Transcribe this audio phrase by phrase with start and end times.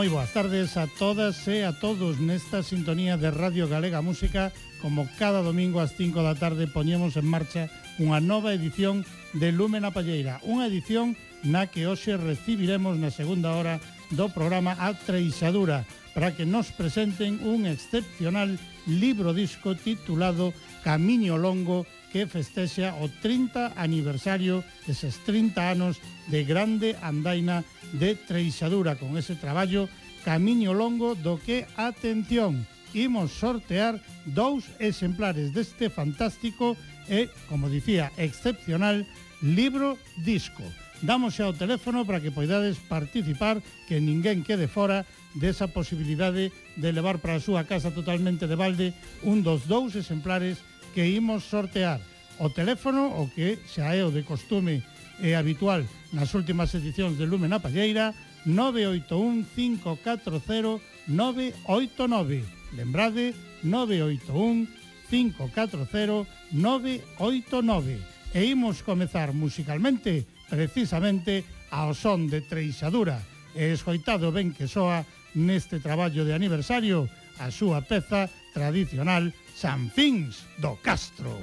[0.00, 4.48] Moi boas tardes a todas e a todos nesta sintonía de Radio Galega Música.
[4.80, 7.68] Como cada domingo ás 5 da tarde poñemos en marcha
[8.00, 9.04] unha nova edición
[9.36, 10.40] de Lumen a Palleira.
[10.48, 13.76] Unha edición na que hoxe recibiremos na segunda hora
[14.16, 15.84] do programa A Treixadura
[16.16, 18.56] para que nos presenten un excepcional
[18.88, 26.98] libro disco titulado Camiño Longo que festexa o 30 aniversario deses 30 anos de grande
[27.00, 27.62] andaina
[27.94, 29.86] de treixadura con ese traballo
[30.26, 36.76] Camiño Longo do que, atención, imos sortear dous exemplares deste fantástico
[37.08, 39.06] e, como dicía, excepcional
[39.40, 40.62] libro disco.
[41.00, 46.88] Damos xa o teléfono para que poidades participar, que ninguén quede fora desa posibilidade de
[46.92, 48.92] levar para a súa casa totalmente de balde
[49.24, 50.60] un dos dous exemplares
[50.94, 52.00] que imos sortear.
[52.40, 54.80] O teléfono, o que xa é o de costume
[55.20, 55.84] e habitual
[56.16, 58.16] nas últimas edicións de Lumen a Palleira,
[58.46, 62.44] 981 540 989.
[62.72, 64.66] Lembrade, 981
[65.10, 67.98] 540 989.
[68.32, 73.20] E imos comezar musicalmente, precisamente, ao son de Treixadura.
[73.52, 75.04] E escoitado ben que soa
[75.34, 77.10] neste traballo de aniversario
[77.42, 81.36] a súa peza tradicional Sanfins do Castro.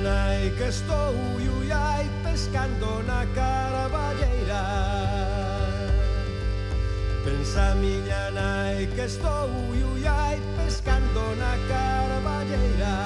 [0.00, 4.62] nai que estou iuiai pescando na caraballeira.
[7.24, 12.96] Pensa miña nai que estou iuiai pescando na caraballeira.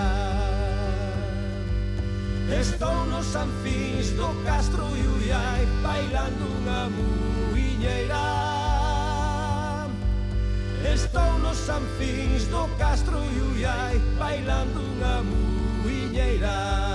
[2.61, 8.25] Estou nos anfins do castro iuiai bailando unha muiñeira.
[10.95, 15.64] Estou nos anfins do castro iuiai bailando unha muiñeira
[16.35, 16.94] reirá.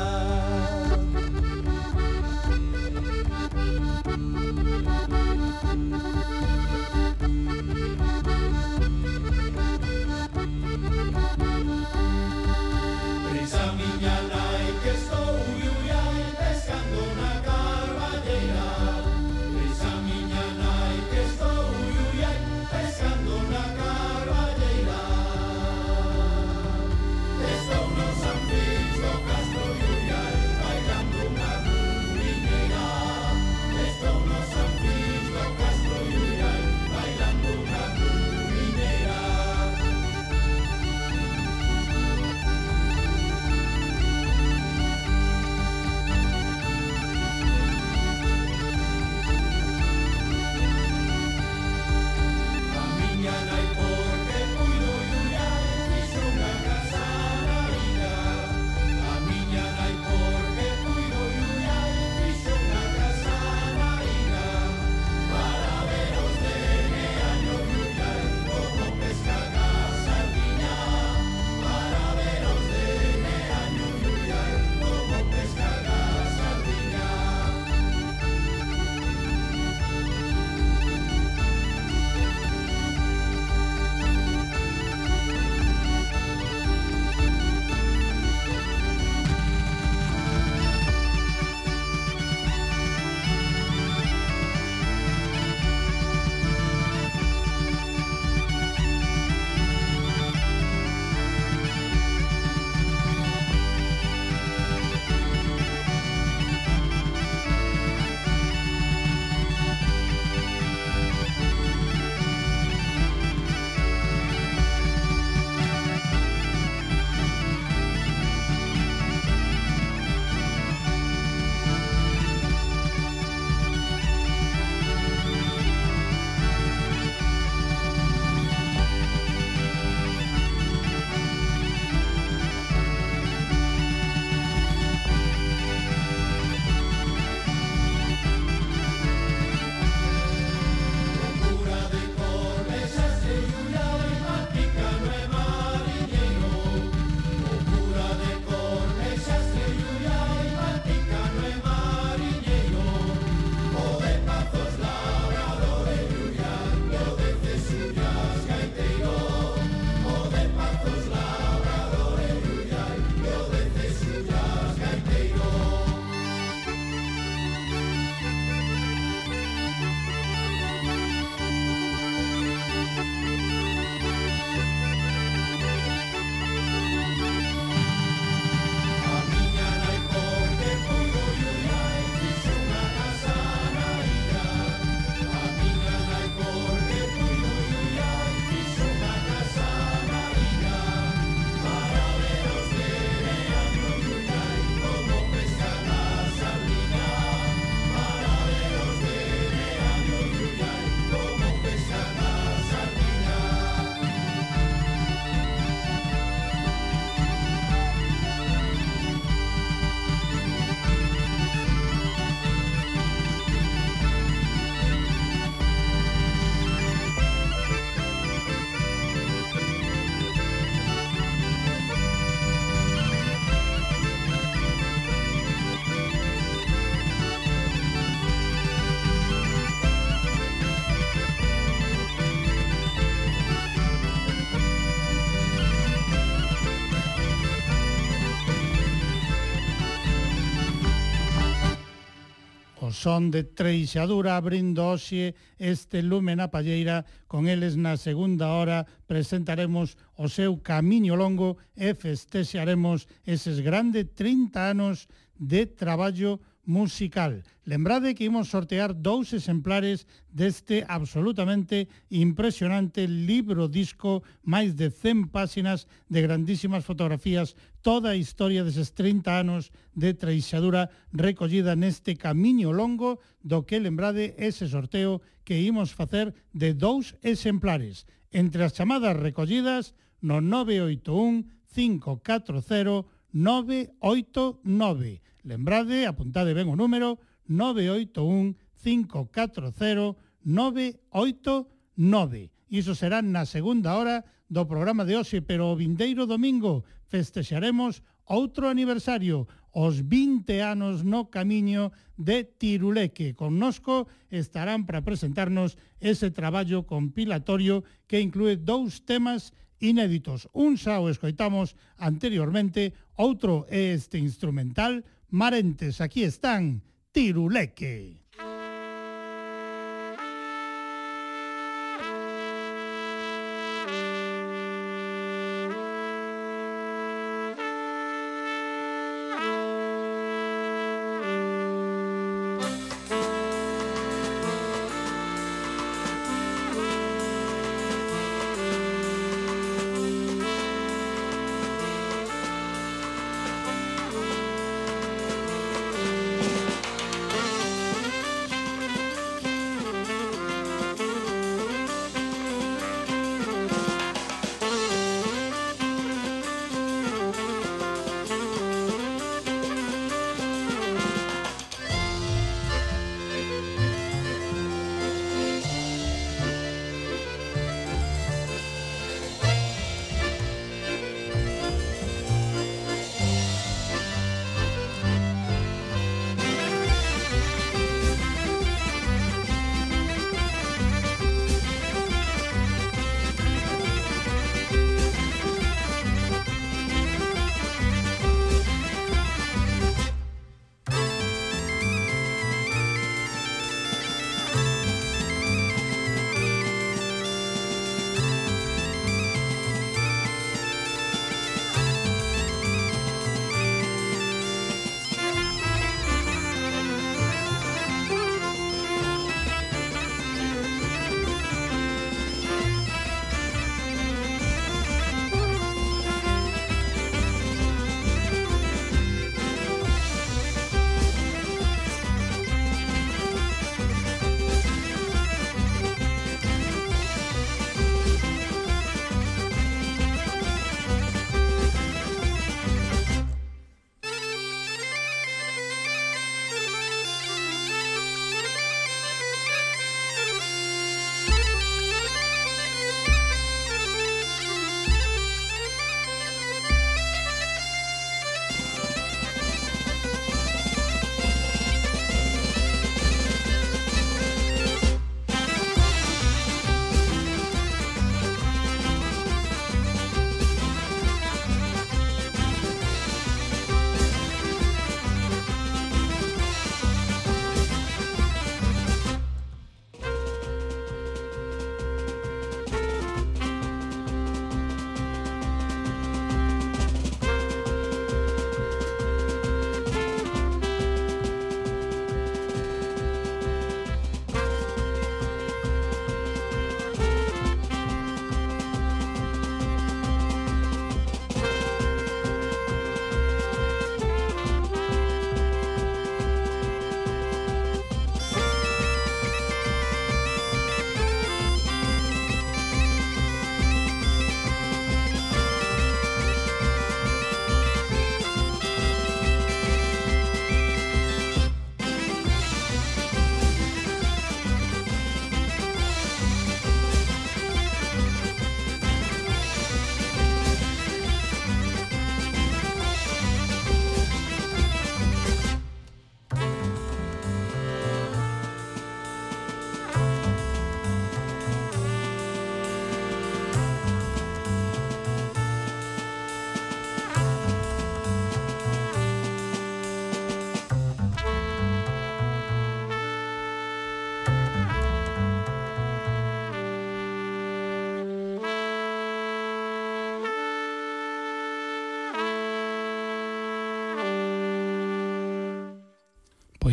[242.99, 247.07] son de Treixadura abrindo hoxe este lume na palleira.
[247.31, 254.75] Con eles na segunda hora presentaremos o seu camiño longo e festexaremos eses grandes 30
[254.75, 255.07] anos
[255.39, 257.41] de traballo musical.
[257.63, 265.87] Lembrade que imos sortear dous exemplares deste absolutamente impresionante libro disco, máis de 100 páxinas
[266.11, 273.19] de grandísimas fotografías toda a historia deses 30 anos de traixadura recollida neste camiño longo
[273.39, 279.95] do que lembrade ese sorteo que imos facer de dous exemplares entre as chamadas recollidas
[280.21, 285.21] no 981 540 989.
[285.43, 292.51] Lembrade, apuntade ben o número 981 540 989.
[292.69, 298.69] Iso será na segunda hora do programa de hoxe, pero o vindeiro domingo festexaremos outro
[298.69, 303.37] aniversario, os 20 anos no camiño de Tiruleque.
[303.37, 310.49] Connosco estarán para presentarnos ese traballo compilatorio que inclúe dous temas inéditos.
[310.53, 316.81] Un xa o escoitamos anteriormente, outro é este instrumental, Marentes, aquí están,
[317.13, 318.18] Tiruleque.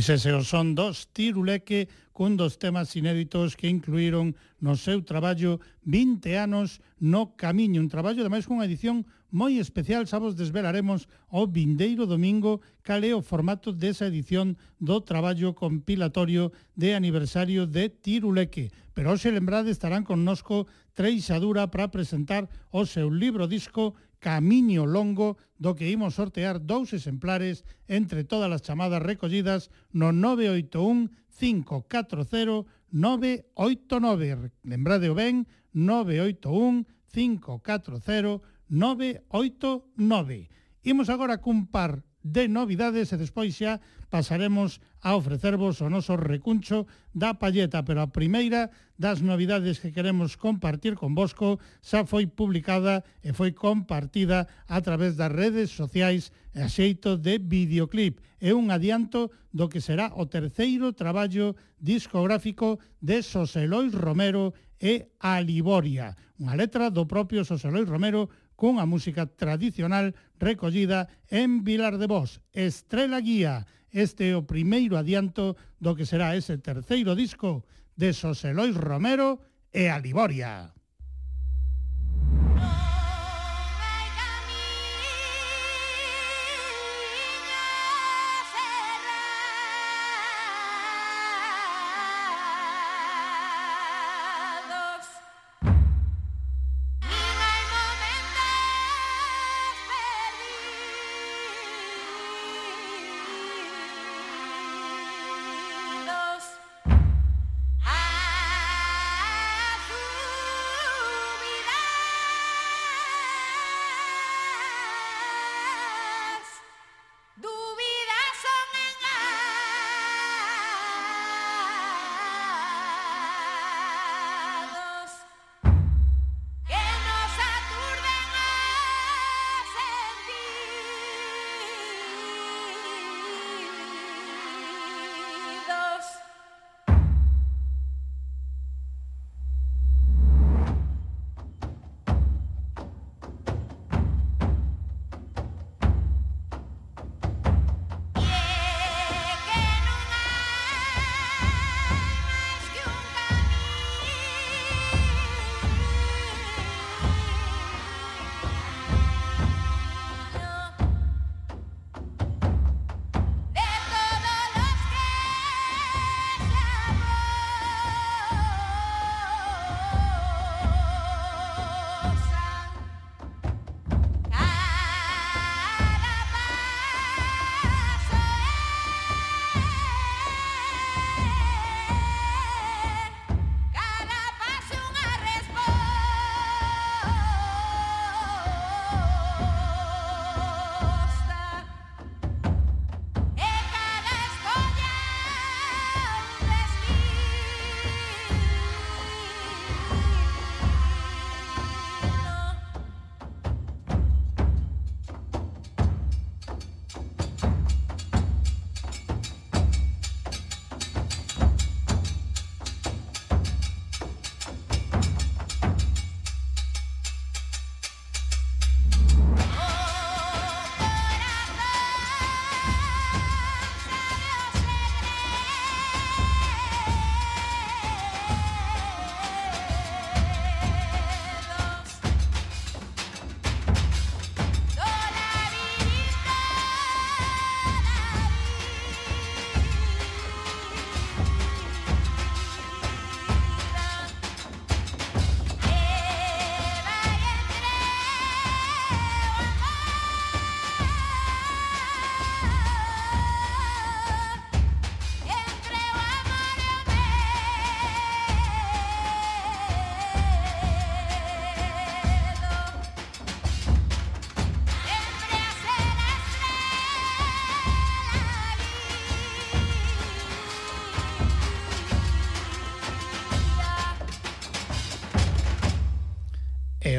[0.09, 6.79] Ese son dos Tiruleque cun dos temas inéditos que incluíron no seu traballo 20 anos
[7.03, 9.03] no camiño, un traballo ademais cunha edición
[9.35, 15.03] moi especial, xa vos desvelaremos o vindeiro domingo cal é o formato desa edición do
[15.03, 18.71] traballo compilatorio de aniversario de Tiruleque.
[18.95, 25.79] Pero hoxe lembrade estarán connosco Treixadura para presentar o seu libro disco Camiño Longo, do
[25.79, 34.51] que imos sortear dous exemplares entre todas as chamadas recollidas no 981 540 989.
[34.67, 40.51] Lembrade o ben, 981 540 989.
[40.83, 43.79] Imos agora cun par de novidades e despois xa
[44.11, 50.35] pasaremos a ofrecervos o noso recuncho da palleta, pero a primeira das novidades que queremos
[50.35, 56.67] compartir con Bosco xa foi publicada e foi compartida a través das redes sociais e
[56.67, 58.19] a xeito de videoclip.
[58.43, 64.51] É un adianto do que será o terceiro traballo discográfico de Xosé Romero
[64.83, 72.09] e Aliboria, unha letra do propio Xosé Romero cunha música tradicional recollida en Vilar de
[72.09, 73.69] Vos, Estrela Guía.
[73.93, 79.41] Este é o primeiro adianto do que será ese terceiro disco de Soselois Romero
[79.73, 80.76] e Aliboria.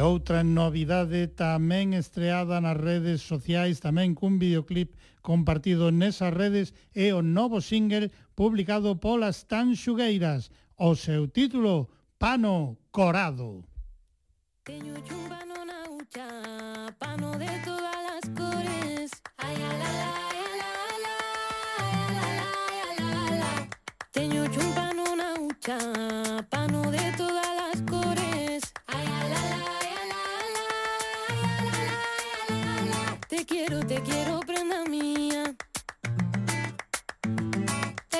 [0.01, 7.23] Outra novidade tamén estreada nas redes sociais, tamén cun videoclip compartido nesas redes é o
[7.23, 10.51] novo single publicado polas Tan Xugueiras.
[10.77, 13.63] O seu título, Pano Corado.
[14.67, 14.95] Teño
[15.31, 16.27] pano na ucha,
[16.99, 19.09] pano de todas as cores.
[19.39, 19.91] Ay, ala,
[23.31, 23.51] ala.
[24.11, 26.06] Teño chumpano na ucha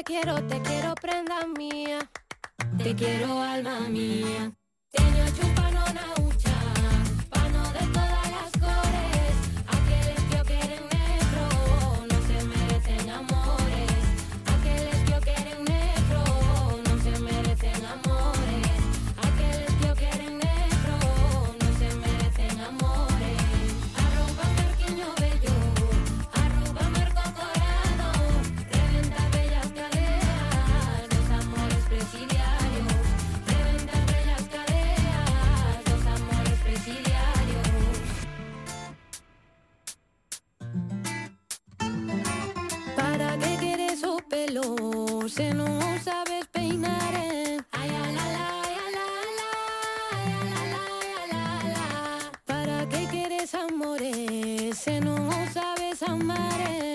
[0.07, 1.99] quiero, te quiero prenda mía.
[2.81, 4.53] Te quiero alma mía.
[4.89, 6.26] Te ne chupa no
[45.37, 45.67] que no
[46.03, 47.13] sabes peinar.
[47.13, 47.59] Eh.
[47.71, 48.25] Ay, a la,
[48.63, 49.07] ay, a la,
[50.11, 50.33] ay,
[51.21, 54.83] a la, ay, ¿Para qué quieres amores?
[54.83, 55.15] Que no
[55.53, 56.59] sabes amar.
[56.61, 56.86] Eh.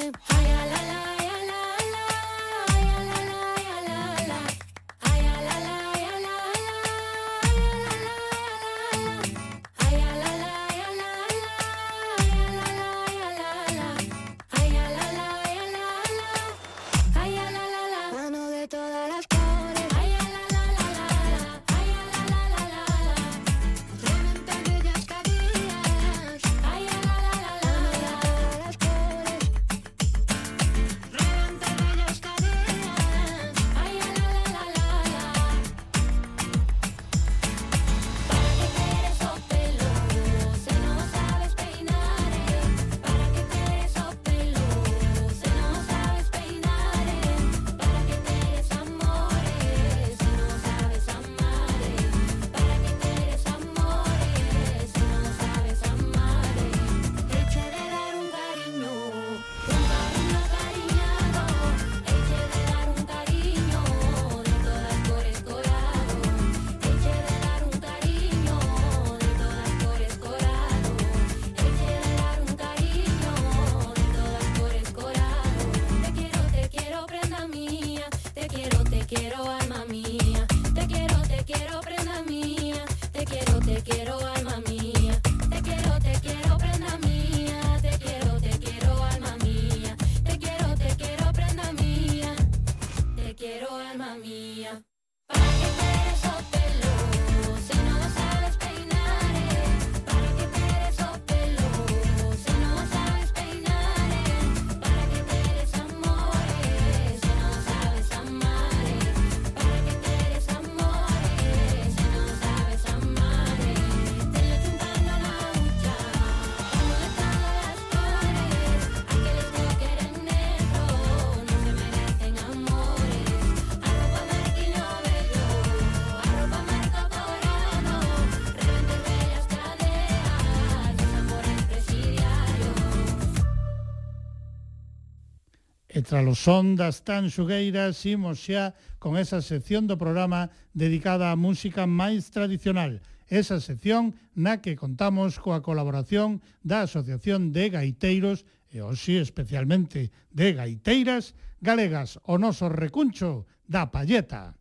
[136.12, 141.88] Tras os ondas tan xugueiras, imos xa con esa sección do programa dedicada á música
[141.88, 143.01] máis tradicional.
[143.33, 150.53] Esa sección na que contamos coa colaboración da Asociación de Gaiteiros e hoxe especialmente de
[150.53, 151.33] gaiteiras
[151.64, 154.53] galegas, o noso recuncho da palleta.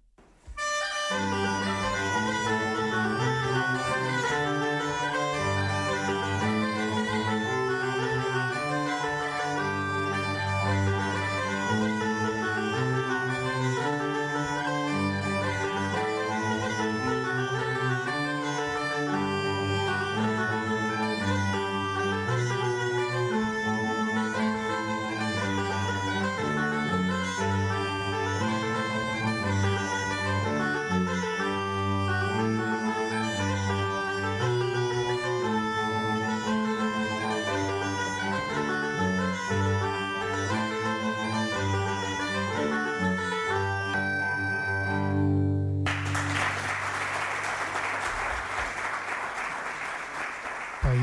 [1.12, 1.41] Música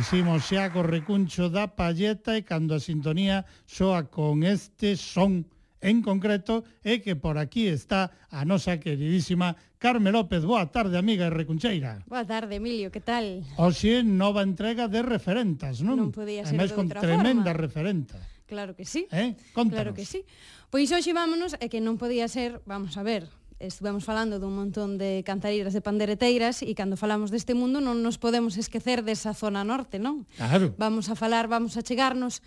[0.08, 5.44] Imos xa co recuncho da palleta e cando a sintonía soa con este son
[5.84, 10.48] en concreto é que por aquí está a nosa queridísima Carme López.
[10.48, 12.00] Boa tarde, amiga e recuncheira.
[12.08, 13.44] Boa tarde, Emilio, que tal?
[13.60, 16.00] Oxe, nova entrega de referentas, non?
[16.00, 17.60] Non podía ser Ademais, con tremenda forma.
[17.68, 18.16] referenta.
[18.48, 19.04] Claro que sí.
[19.12, 19.36] Eh?
[19.52, 19.76] Contanos.
[19.76, 20.24] Claro que sí.
[20.72, 24.98] Pois hoxe vámonos, é que non podía ser, vamos a ver, estuvemos falando dun montón
[24.98, 29.66] de cantareiras de pandereteiras e cando falamos deste mundo non nos podemos esquecer desa zona
[29.66, 30.26] norte, non?
[30.38, 30.74] Claro.
[30.78, 32.40] Vamos a falar, vamos a chegarnos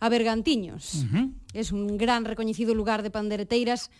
[0.00, 1.04] a Bergantiños.
[1.04, 1.26] Uh -huh.
[1.52, 3.92] Es un gran recoñecido lugar de pandereteiras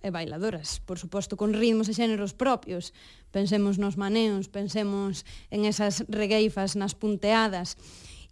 [0.00, 2.96] e bailadoras, por suposto, con ritmos e xéneros propios.
[3.32, 7.76] Pensemos nos maneos, pensemos en esas regueifas, nas punteadas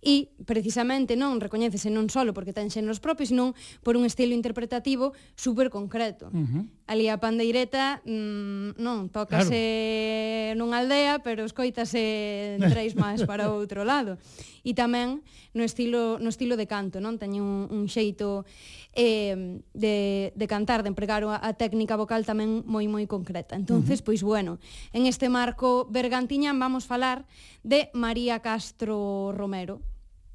[0.04, 5.16] e precisamente non recoñécese non só porque ten xéneros propios, senón por un estilo interpretativo
[5.32, 6.28] super concreto.
[6.30, 6.64] Uh -huh.
[6.86, 10.60] Ali a pandeireta mmm, non, tócase claro.
[10.60, 14.20] nunha aldea, pero escoitase treis máis para o outro lado.
[14.60, 15.24] E tamén
[15.56, 17.16] no estilo no estilo de canto, non?
[17.16, 18.44] Teñe un, un xeito
[18.92, 19.96] eh, de,
[20.36, 23.56] de cantar, de empregar a, a técnica vocal tamén moi moi concreta.
[23.56, 24.06] Entonces, uh -huh.
[24.12, 24.60] pois bueno,
[24.92, 27.24] en este marco bergantiñán vamos falar
[27.64, 29.80] de María Castro Romero.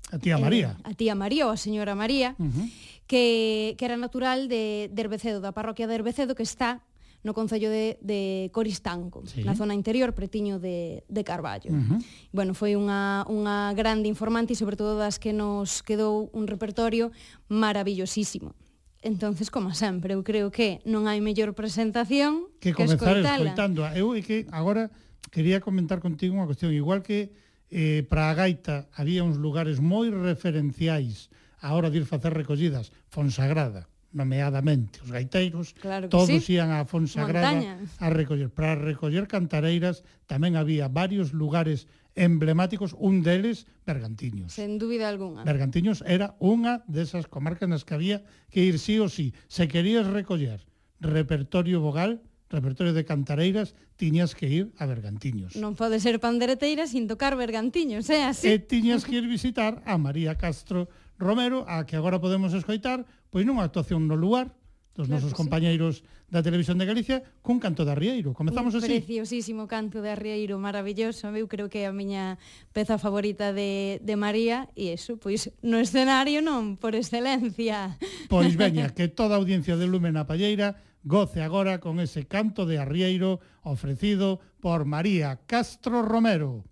[0.09, 0.73] A tía María.
[0.81, 4.87] Eh, a tía María ou a señora María, uh -huh que, que era natural de,
[4.93, 6.85] de Herbecedo, da parroquia de Herbecedo, que está
[7.25, 9.43] no Concello de, de Coristanco, sí.
[9.43, 11.73] na zona interior, pretiño de, de Carballo.
[11.73, 11.99] Uh -huh.
[12.31, 17.09] Bueno, foi unha, unha grande informante e, sobre todo, das que nos quedou un repertorio
[17.49, 18.53] maravillosísimo.
[19.01, 23.89] Entonces, como sempre, eu creo que non hai mellor presentación que, que comenzar escoitando.
[23.97, 24.93] Eu é que agora
[25.33, 26.71] quería comentar contigo unha cuestión.
[26.71, 27.33] Igual que
[27.73, 32.91] eh, para a gaita había uns lugares moi referenciais a hora de ir facer recollidas,
[33.07, 36.57] Fonsagrada, nomeadamente os gaiteiros, claro todos sí.
[36.57, 37.77] ían a Fonsagrada Montaña.
[38.01, 38.49] a recoller.
[38.49, 41.85] Para recoller cantareiras tamén había varios lugares
[42.17, 44.53] emblemáticos, un deles Bergantiños.
[44.53, 45.45] Sen dúbida alguna.
[45.45, 49.31] Bergantiños era unha desas comarcas nas que había que ir sí ou sí.
[49.45, 50.65] Se querías recoller
[50.99, 55.53] repertorio vogal, repertorio de cantareiras, tiñas que ir a Bergantiños.
[55.55, 58.29] Non pode ser pandereteira sin tocar Bergantiños, é eh?
[58.29, 58.45] así?
[58.49, 60.89] E tiñas que ir visitar a María Castro
[61.19, 64.55] Romero, a que agora podemos escoitar, pois nunha actuación no lugar
[64.95, 66.03] dos claro nosos compañeiros sí.
[66.31, 68.33] da Televisión de Galicia cun canto de Arrieiro.
[68.33, 69.03] Comezamos Un así.
[69.03, 71.27] Preciosísimo canto de Arrieiro, maravilloso.
[71.35, 72.39] Eu creo que é a miña
[72.71, 77.99] peza favorita de, de María e eso, pois no escenario non, por excelencia.
[78.31, 82.67] Pois veña, que toda a audiencia de Lumen a Palleira goce agora con ese canto
[82.67, 86.67] de Arrieiro ofrecido por María Castro Romero.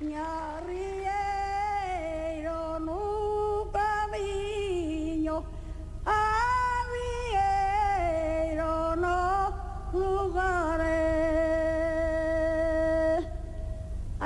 [0.00, 0.91] Arrieiro.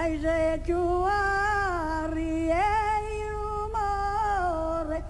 [0.06, 2.30] Ai se que o arrieiro
[3.74, 5.02] morre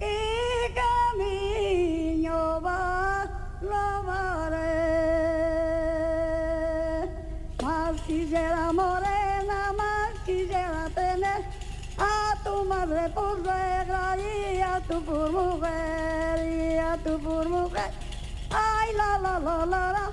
[0.00, 3.26] e camiño va
[3.70, 4.70] lavaré.
[7.60, 11.40] Mas quisiera morena, mas quisiera tener
[11.98, 17.90] a tu madre por suegra y a tu por mujer y a tu por mujer.
[18.50, 20.06] Ay la la la la la,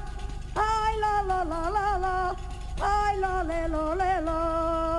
[0.56, 2.36] ay la la la la la,
[2.84, 4.93] Ay, lo, le, lo, le, lo.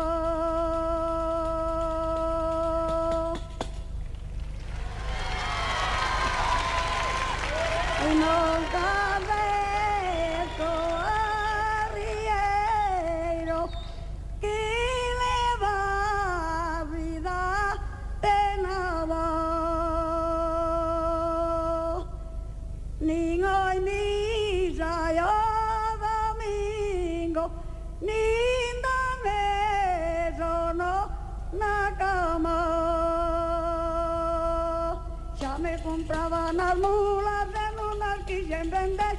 [35.64, 39.16] Me compraban las mulas de lunas quisen vender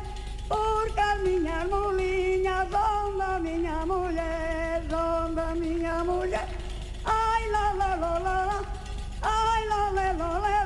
[0.48, 6.48] porque as miñas muliñas son miña muller, son miña muller.
[7.04, 8.60] Ai la la la la la,
[9.24, 10.65] ai la le lo le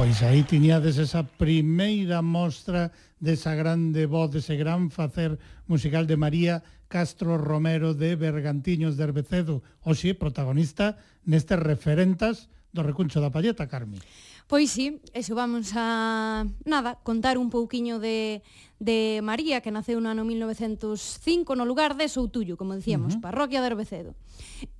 [0.00, 2.88] Pois aí tiñades esa primeira mostra
[3.20, 5.36] desa grande voz, dese gran facer
[5.68, 10.96] musical de María Castro Romero de Bergantiños de Herbecedo, hoxe protagonista
[11.28, 14.00] nestes referentas do recuncho da Palleta, Carmi.
[14.48, 18.40] Pois sí, eso vamos a, nada, contar un pouquiño de,
[18.80, 23.26] de María, que naceu no ano 1905 no lugar de Soutullo, como dicíamos, uh -huh.
[23.28, 24.16] parroquia de Herbecedo.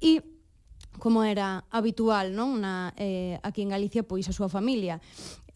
[0.00, 0.39] E
[1.00, 5.00] como era habitual non na, eh, aquí en Galicia pois a súa familia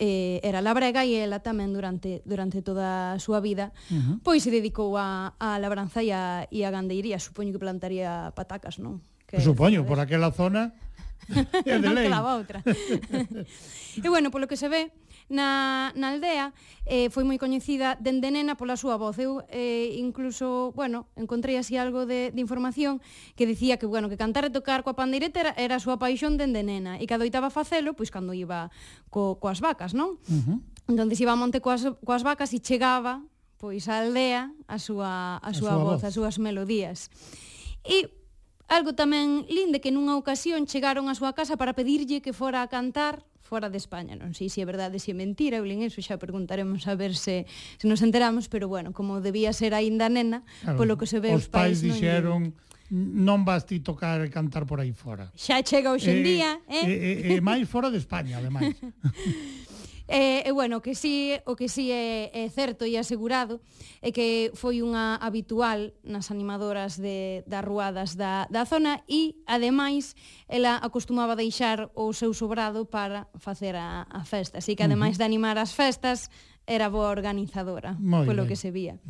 [0.01, 4.17] eh, era labrega e ela tamén durante, durante toda a súa vida uh -huh.
[4.25, 8.83] pois se dedicou a, a labranza e a, e a gandeiría supoño que plantaría patacas
[8.83, 9.05] non?
[9.29, 9.89] Que, supoño, ¿sabes?
[9.93, 10.75] por aquela zona
[11.65, 12.09] é de lei.
[12.09, 12.61] non outra.
[14.05, 14.93] e bueno, polo que se ve,
[15.29, 16.53] na, na aldea,
[16.85, 19.17] eh, foi moi coñecida dende nena pola súa voz.
[19.17, 23.01] Eu eh, incluso, bueno, encontrei así algo de, de información
[23.35, 26.37] que dicía que, bueno, que cantar e tocar coa pandeireta era, era a súa paixón
[26.37, 28.69] dende nena e que adoitaba facelo, pois, cando iba
[29.09, 30.21] co, coas vacas, non?
[30.29, 30.59] Uh -huh.
[30.93, 33.25] Entón, iba a monte coas, coas vacas e chegaba
[33.57, 37.09] pois a aldea a súa, a súa, a súa voz, voz, as súas melodías.
[37.81, 38.13] E
[38.69, 42.69] algo tamén linde que nunha ocasión chegaron á súa casa para pedirlle que fora a
[42.69, 44.17] cantar fora de España.
[44.17, 47.13] Non sei se é verdade, se é mentira, eu lin eso xa preguntaremos a ver
[47.13, 47.45] se,
[47.77, 51.37] se nos enteramos, pero bueno, como debía ser aínda nena, claro, polo que se ve
[51.37, 52.57] os, os pais, dixeron
[52.95, 55.29] non vas ti tocar e cantar por aí fora.
[55.37, 56.85] Xa chega hoxe en eh, día, eh?
[56.85, 58.77] E, eh, e, eh, e máis fora de España, ademais.
[60.07, 63.65] E, e bueno, que sí, o que sí é, é certo e asegurado
[64.05, 70.13] é que foi unha habitual nas animadoras de, das ruadas da, da zona e, ademais,
[70.45, 74.61] ela acostumaba deixar o seu sobrado para facer a, a festa.
[74.61, 75.25] Así que, ademais uh -huh.
[75.25, 76.29] de animar as festas,
[76.67, 78.49] era boa organizadora, Moi polo ben.
[78.53, 79.01] que se vía.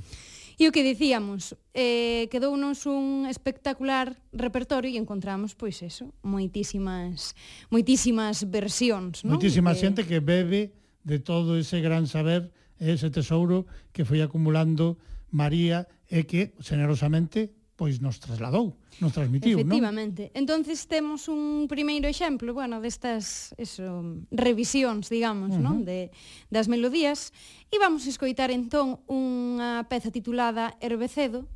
[0.54, 7.34] E o que dicíamos, eh, quedou nos un espectacular repertorio e encontramos, pois eso, moitísimas
[7.74, 9.34] moitísimas versións, non?
[9.34, 9.82] Moitísima que...
[9.82, 14.98] xente que bebe de todo ese gran saber, ese tesouro que foi acumulando
[15.30, 20.30] María e que generosamente pois nos trasladou, nos transmitiu, Efectivamente.
[20.34, 25.66] Entonces temos un primeiro exemplo, bueno, destas eso, revisións, digamos, uh -huh.
[25.66, 26.14] non, de
[26.54, 27.34] das melodías
[27.74, 31.50] e vamos a escoitar entón unha peza titulada Herbecedo,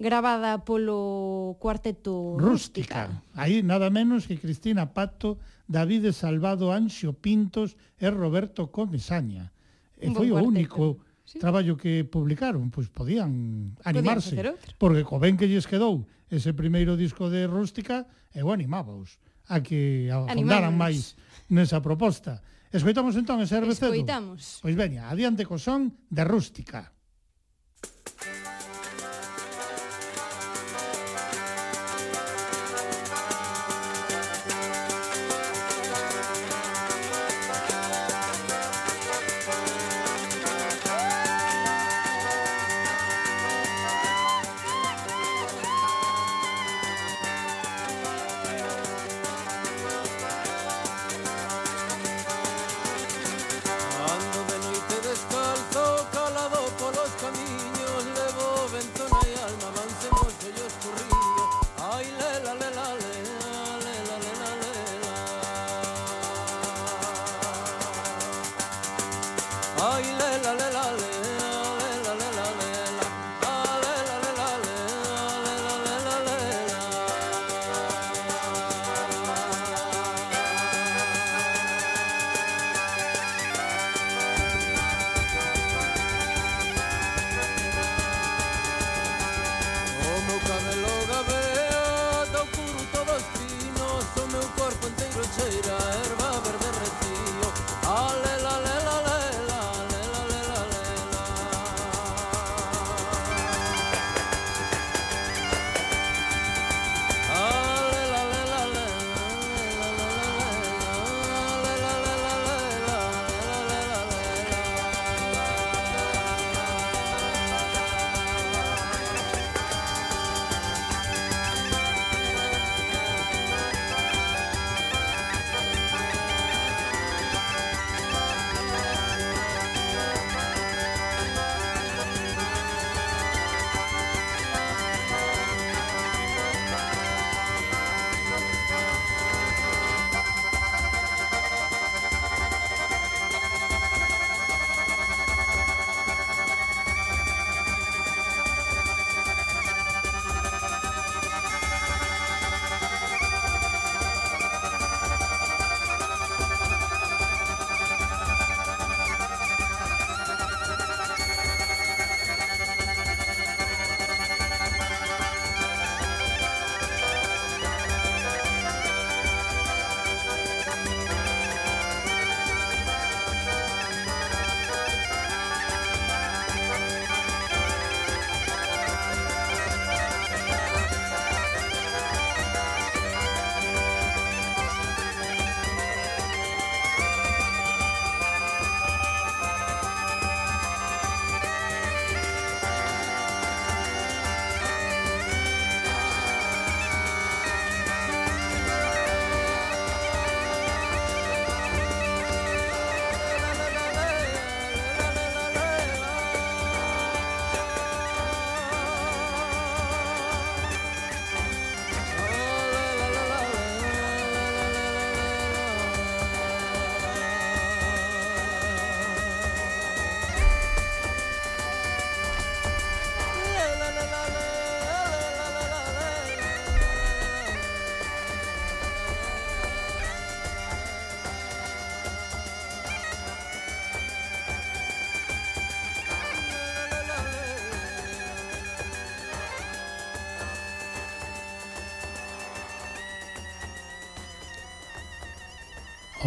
[0.00, 3.12] grabada polo cuarteto Rústica.
[3.12, 3.36] Rústica.
[3.36, 9.52] Aí nada menos que Cristina Pato David Salvado, Anxo Pintos e Roberto Comesaña.
[9.96, 11.40] E foi o único sí.
[11.40, 16.96] traballo que publicaron, pois podían animarse, podían porque co ben que lles quedou ese primeiro
[16.96, 21.16] disco de Rústica, eu animábaos a que afondaran máis
[21.52, 22.40] nesa proposta.
[22.72, 23.92] Escoitamos entón ese herbecedo.
[23.92, 24.58] Escoitamos.
[24.64, 26.93] Pois veña, adiante co son de Rústica.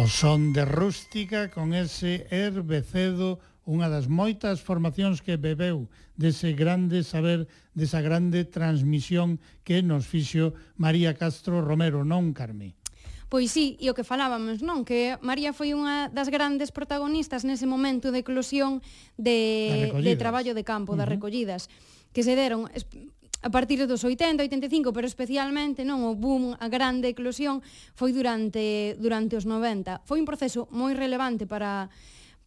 [0.08, 5.84] O son de rústica con ese herbecedo unha das moitas formacións que bebeu
[6.16, 7.44] dese grande saber,
[7.76, 9.36] desa grande transmisión
[9.68, 12.72] que nos fixo María Castro Romero, non, Carmi?
[13.28, 14.88] Pois sí, e o que falábamos, non?
[14.88, 18.80] Que María foi unha das grandes protagonistas nese momento de eclosión
[19.20, 21.04] de, de traballo de campo, das uh -huh.
[21.04, 21.62] das recollidas
[22.16, 22.72] que se deron
[23.40, 27.62] a partir dos 80, 85, pero especialmente non o boom, a grande eclosión
[27.94, 30.02] foi durante durante os 90.
[30.02, 31.86] Foi un proceso moi relevante para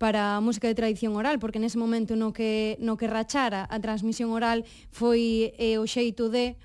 [0.01, 3.77] para a música de tradición oral, porque nese momento no que no que rachara a
[3.77, 6.57] transmisión oral foi eh, o xeito de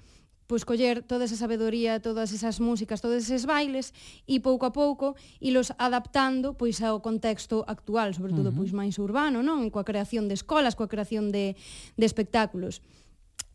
[0.47, 3.93] pois coller toda esa sabedoría, todas esas músicas, todos eses bailes
[4.31, 8.59] e pouco a pouco ilos adaptando pois ao contexto actual, sobre todo uh -huh.
[8.65, 9.63] pois máis urbano, non?
[9.67, 11.55] E coa creación de escolas, coa creación de
[11.95, 12.83] de espectáculos.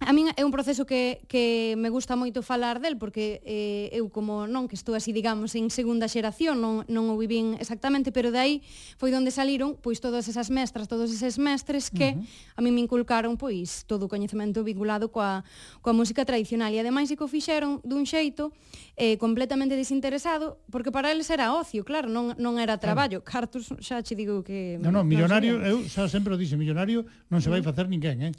[0.02, 4.10] A min é un proceso que, que me gusta moito falar del, porque eh, eu
[4.10, 8.34] como non, que estou así, digamos, en segunda xeración, non, non o vivín exactamente, pero
[8.34, 8.56] de aí
[8.97, 12.58] foi onde saliron pois todas esas mestras, todos eses mestres que uh -huh.
[12.58, 15.45] a mí me inculcaron pois todo o coñecemento vinculado coa,
[15.86, 16.74] coa música tradicional.
[16.74, 18.49] E ademais que o fixeron dun xeito
[18.97, 23.22] eh, completamente desinteresado, porque para eles era ocio, claro, non, non era traballo.
[23.22, 23.54] Claro.
[23.54, 24.82] Cartos xa che digo que...
[24.82, 28.18] Non, non, millonario, non eu xa sempre o dixe, millonario non se vai facer ninguén,
[28.26, 28.34] eh?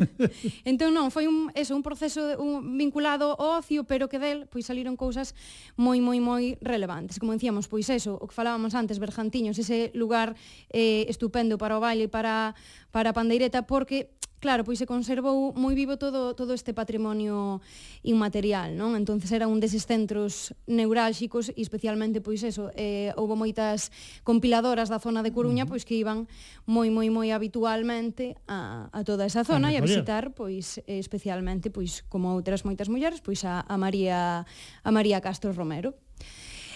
[0.64, 4.62] entón non, foi un, eso, un proceso un, vinculado ao ocio, pero que del pois
[4.70, 5.34] saliron cousas
[5.74, 7.18] moi, moi, moi relevantes.
[7.18, 10.38] Como dicíamos, pois eso, o que falábamos antes, Bergantiños, ese lugar
[10.70, 12.54] eh, estupendo para o baile, para,
[12.94, 14.13] para a pandeireta, porque
[14.44, 17.64] Claro, pois se conservou moi vivo todo, todo este patrimonio
[18.04, 18.92] inmaterial, non?
[18.92, 23.88] Entonces era un deses centros neurálxicos e especialmente, pois eso, eh, houve moitas
[24.20, 26.28] compiladoras da zona de Coruña, pois que iban
[26.68, 31.72] moi, moi, moi habitualmente a, a toda esa zona e a visitar, pois, eh, especialmente,
[31.72, 34.44] pois, como outras moitas mulleres, pois a, a María
[34.84, 35.96] a María Castro Romero.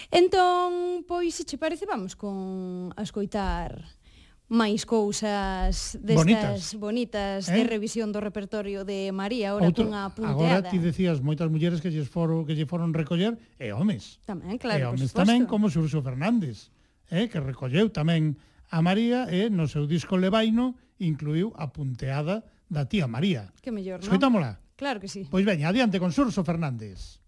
[0.09, 3.98] Entón, pois, se che parece, vamos con a escoitar
[4.49, 7.61] máis cousas destas bonitas, bonitas eh?
[7.61, 10.65] de revisión do repertorio de María, ora Outro, cunha punteada.
[10.65, 14.17] Agora ti decías moitas mulleres que lles foron, que lle foron recoller e homes.
[14.25, 16.73] Tamén, claro, e homes tamén como Xurxo Fernández,
[17.13, 18.41] eh, que recolleu tamén
[18.73, 23.53] a María e no seu disco Levaino incluiu a punteada da tía María.
[23.61, 24.09] Que mellor, non?
[24.09, 24.57] Escoitámola.
[24.73, 25.29] Claro que sí.
[25.29, 27.18] Pois veña, adiante con Xurxo Fernández.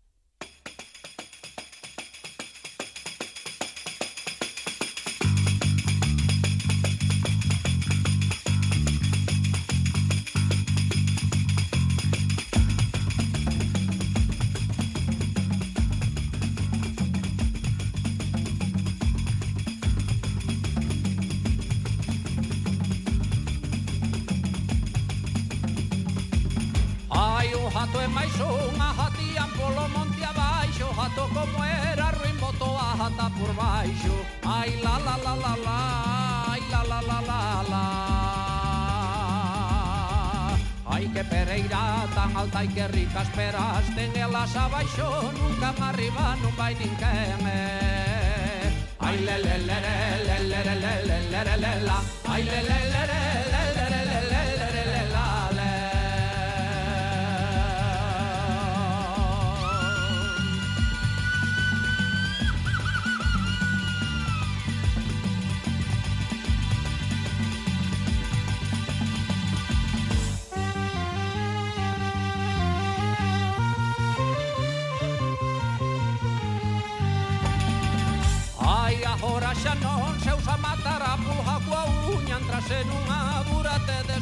[35.36, 37.84] la la la, la la la la la.
[40.94, 41.84] Ai que pereira
[42.16, 47.42] tan alta e que ricas peras ten elas abaixo, nunca má arriba non vai ninguén.
[49.00, 49.96] Ai le le le le
[50.28, 51.98] le le le le le le le la,
[52.34, 53.51] ai le le le le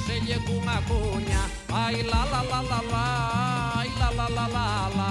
[0.09, 1.41] selle cunha cuña
[1.71, 3.05] Ai la la la la la,
[3.79, 5.09] ai la la la la la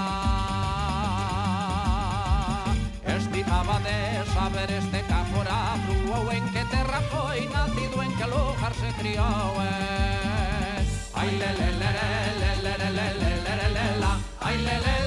[3.17, 3.99] Estimaba de
[4.35, 11.19] saber este cafora Fruou en que terra foi nacido en que lugar se criou eh.
[11.21, 14.13] Ai le le le le le le le le le le la
[14.47, 14.98] Ai le le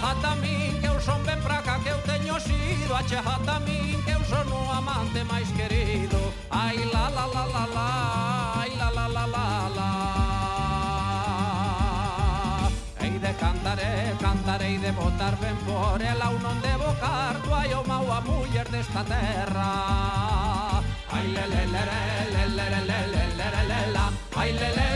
[0.00, 3.60] chata a min que eu son ben praca que eu teño sido Ache chata a
[3.60, 6.20] min que eu son o amante máis querido
[6.50, 7.88] Ai la la la la la,
[8.62, 9.90] ai la la la la la
[13.04, 17.82] Ei de cantaré, cantarei de botar ben por ela un non bocar carto ai o
[17.90, 19.72] mau a muller desta terra
[21.16, 21.98] Ai le le le le
[22.34, 24.04] le le le le le le le le
[24.40, 24.95] Ai le le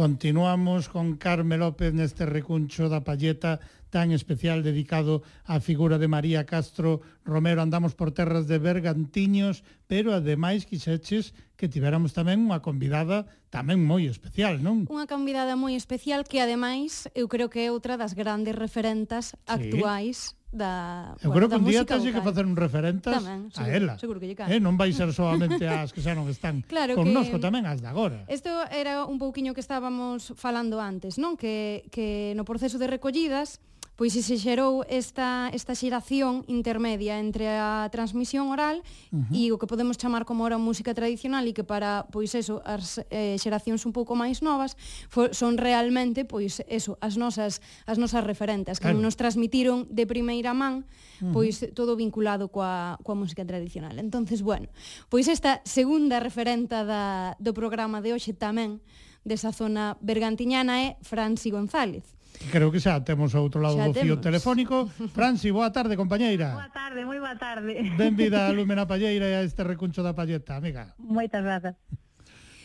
[0.00, 3.60] Continuamos con Carme López neste recuncho da palleta
[3.92, 7.60] tan especial dedicado á figura de María Castro Romero.
[7.60, 14.08] Andamos por terras de Bergantiños, pero ademais quixeches que tiveramos tamén unha convidada tamén moi
[14.08, 14.88] especial, non?
[14.88, 20.32] Unha convidada moi especial que ademais eu creo que é outra das grandes referentas actuais
[20.32, 20.32] sí.
[20.32, 23.70] actuais da Eu bueno, creo que un día tens que facer un referentes tamén, seguro,
[23.70, 23.94] a ela.
[24.02, 24.50] Seguro que lle cae.
[24.50, 27.44] Eh, non vai ser solamente as que xa non están claro connosco que...
[27.46, 28.26] tamén as de agora.
[28.26, 31.38] Isto era un pouquiño que estábamos falando antes, non?
[31.38, 33.62] Que que no proceso de recollidas
[34.00, 38.80] Pois se xerou esta, esta xeración intermedia entre a transmisión oral
[39.12, 39.36] uh -huh.
[39.36, 43.04] e o que podemos chamar como ora música tradicional e que para, pois eso, as
[43.12, 44.72] eh, xeracións un pouco máis novas
[45.12, 49.04] fo, son realmente, pois eso, as nosas, as nosas referentes, que claro.
[49.04, 50.88] nos transmitiron de primeira man,
[51.36, 51.76] pois uh -huh.
[51.76, 54.00] todo vinculado coa, coa música tradicional.
[54.00, 54.72] entonces bueno,
[55.12, 58.80] pois esta segunda referenta da, do programa de hoxe tamén
[59.28, 62.16] desa zona bergantiñana é Franci González
[62.48, 64.24] Creo que xa temos outro lado xa do fío temos.
[64.24, 64.88] telefónico.
[65.16, 66.56] Franci, boa tarde, compañeira.
[66.56, 67.76] Boa tarde, moi boa tarde.
[68.00, 70.96] Benvida a Lúmena Palleira e a este recuncho da Palleta, amiga.
[70.96, 71.76] Moitas grazas.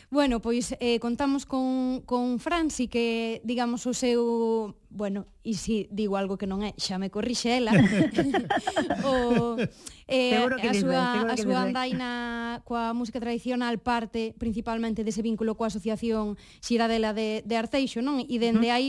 [0.08, 4.76] Bueno, pois eh, contamos con, con Franci que, digamos, o seu...
[4.88, 7.74] Bueno, e si digo algo que non é, xa me corrixe ela.
[9.04, 9.58] o,
[10.06, 16.38] eh, a súa, a súa andaina coa música tradicional parte principalmente dese vínculo coa asociación
[16.62, 18.22] Xiradela de, de Arteixo, non?
[18.24, 18.78] E dende uh -huh.
[18.78, 18.88] aí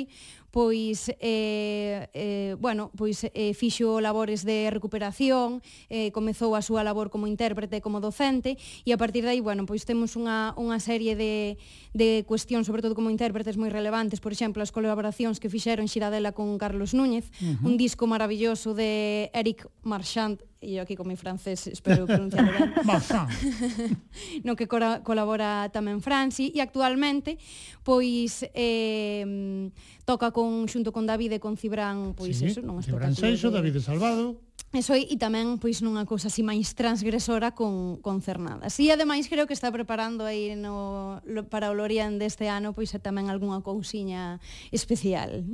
[0.58, 7.14] pois eh, eh, bueno, pois eh, fixo labores de recuperación, eh, comezou a súa labor
[7.14, 10.82] como intérprete e como docente e a partir de aí, bueno, pois temos unha, unha
[10.82, 11.62] serie de,
[11.94, 16.34] de cuestións, sobre todo como intérpretes moi relevantes, por exemplo, as colaboracións que fixeron Xiradela
[16.34, 17.70] con Carlos Núñez, uh -huh.
[17.70, 22.74] un disco maravilloso de Eric Marchand e eu aquí con mi francés espero pronunciarlo ben.
[24.48, 27.38] no que colabora tamén Franci e actualmente
[27.86, 29.70] pois eh,
[30.08, 33.54] toca con xunto con David e con Cibran, pois sí, eso, non estou Cibran Seixo,
[33.54, 38.76] David Salvado, Eso e tamén pois nunha cousa así máis transgresora con, con Cernadas.
[38.84, 42.92] E ademais creo que está preparando aí no, lo, para o Lorien deste ano pois
[42.92, 44.44] é tamén algunha cousiña
[44.76, 45.48] especial.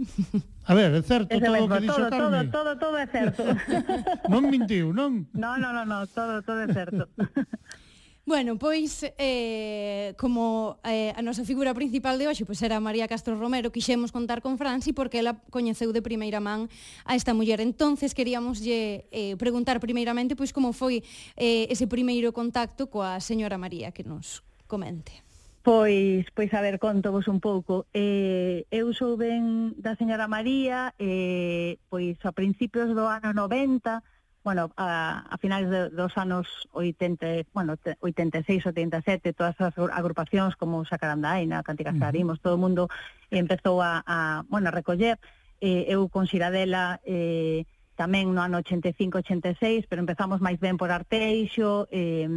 [0.66, 2.49] A ver, é certo Ese todo o que dixo Carmen?
[2.49, 3.45] Todo, todo, todo é certo.
[4.34, 5.30] non mentiu, non?
[5.38, 7.05] Non, non, non, no, todo, todo é certo.
[8.26, 13.36] Bueno, pois, eh, como eh, a nosa figura principal de hoxe pois era María Castro
[13.36, 16.71] Romero, quixemos contar con Franci porque ela coñeceu de primeira man
[17.03, 17.59] a esta muller.
[17.59, 21.03] Entonces queríamos lle, eh, preguntar primeiramente pois como foi
[21.36, 24.39] eh, ese primeiro contacto coa señora María que nos
[24.71, 25.19] comente.
[25.59, 27.91] Pois, pois a ver, contovos un pouco.
[27.91, 33.99] Eh, eu sou ben da señora María, eh, pois a principios do ano 90,
[34.44, 40.84] bueno, a, a finais de, dos anos 80, bueno, 86, 87, todas as agrupacións como
[40.86, 42.91] Sacarandaina, Cantigas Sarimos, todo o mundo
[43.32, 45.18] empezou a, a bueno, a recoller.
[45.64, 47.64] Eh, eu con Xiradela eh,
[47.96, 52.28] tamén no ano 85-86, pero empezamos máis ben por Arteixo, eh,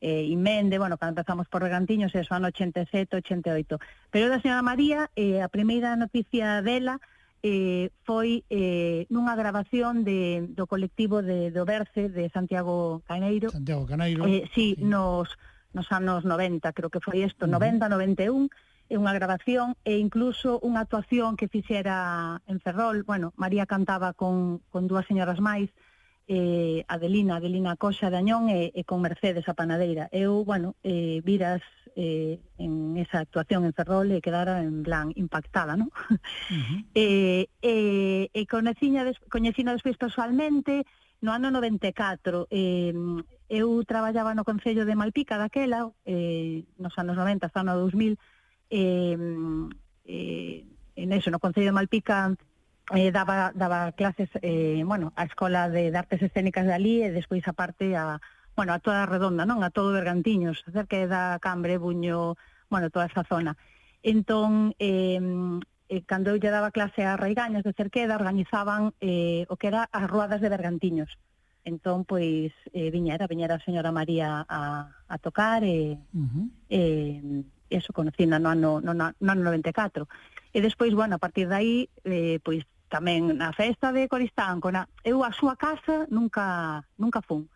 [0.00, 3.78] eh, Imende, bueno, cando empezamos por Regantiños, eso ano 87, 88.
[4.10, 7.06] Pero da señora María, eh, a primeira noticia dela, de
[7.42, 13.50] eh, foi eh, nunha grabación de, do colectivo de, do Berce de Santiago Caneiro.
[13.50, 14.24] Santiago Caneiro.
[14.26, 15.28] Eh, sí, sí, nos,
[15.72, 17.60] nos anos 90, creo que foi isto, uh -huh.
[17.60, 18.48] 90, 91,
[18.88, 24.62] é unha grabación e incluso unha actuación que fixera en Ferrol, bueno, María cantaba con,
[24.70, 25.68] con dúas señoras máis,
[26.26, 30.10] eh, Adelina, Adelina Coxa Dañón e, eh, e eh, con Mercedes a Panadeira.
[30.10, 31.62] Eu, bueno, eh, viras
[31.94, 35.88] eh, en esa actuación en Ferrol e quedara en plan impactada, non?
[36.50, 36.78] Uh -huh.
[36.94, 40.84] eh, eh, e coñecina, des, coñecina despois personalmente
[41.22, 42.50] no ano 94.
[42.50, 42.92] Eh,
[43.48, 48.18] eu traballaba no Concello de Malpica daquela, eh, nos anos 90 hasta o ano 2000,
[48.70, 49.16] eh,
[50.04, 50.66] eh,
[50.96, 52.34] en eso, no Concello de Malpica
[52.94, 57.10] eh, daba, daba clases eh, bueno, á Escola de, de Artes Escénicas de Alí e
[57.10, 58.20] despois a parte a,
[58.54, 59.66] bueno, a toda a redonda, non?
[59.66, 62.38] A todo Bergantiños, cerca da Cambre, Buño,
[62.70, 63.58] bueno, toda esa zona.
[64.06, 65.18] Entón, eh,
[65.88, 69.90] eh, cando eu lle daba clase a Raigañas de Cerqueda, organizaban eh, o que era
[69.90, 71.18] as ruadas de Bergantiños.
[71.66, 76.46] Entón, pois, eh, viñera, viñera a señora María a, a tocar e, uh -huh.
[76.70, 76.80] e,
[77.66, 80.06] eso conocina no ano, no, no ano 94.
[80.54, 81.74] E despois, bueno, a partir de aí,
[82.06, 87.50] eh, pois, tamén na festa de Coristanco, na, eu a súa casa nunca nunca fun.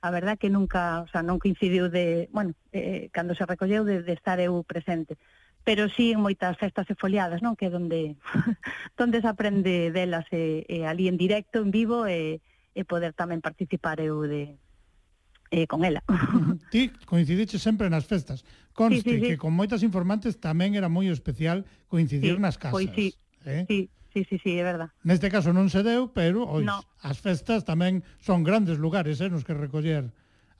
[0.00, 3.84] A verdad que nunca, o sea, non coincidiu de, bueno, eh, eh, cando se recolleu
[3.84, 5.20] de, de estar eu presente.
[5.60, 7.52] Pero sí en moitas festas e foliadas, non?
[7.52, 8.16] Que é onde,
[8.96, 12.40] onde se aprende delas e, e ali en directo, en vivo, e,
[12.72, 14.56] e poder tamén participar eu de,
[15.52, 16.00] eh, con ela.
[16.72, 18.48] Ti coincidiche sempre nas festas.
[18.72, 19.26] Conste sí, sí, sí.
[19.28, 22.80] que con moitas informantes tamén era moi especial coincidir sí, nas casas.
[22.80, 23.12] Pois sí,
[23.44, 23.68] eh?
[23.68, 24.90] sí, sí, sí, sí, é verdad.
[25.02, 26.82] Neste caso non se deu, pero ois, no.
[27.02, 30.10] as festas tamén son grandes lugares eh, nos que recoller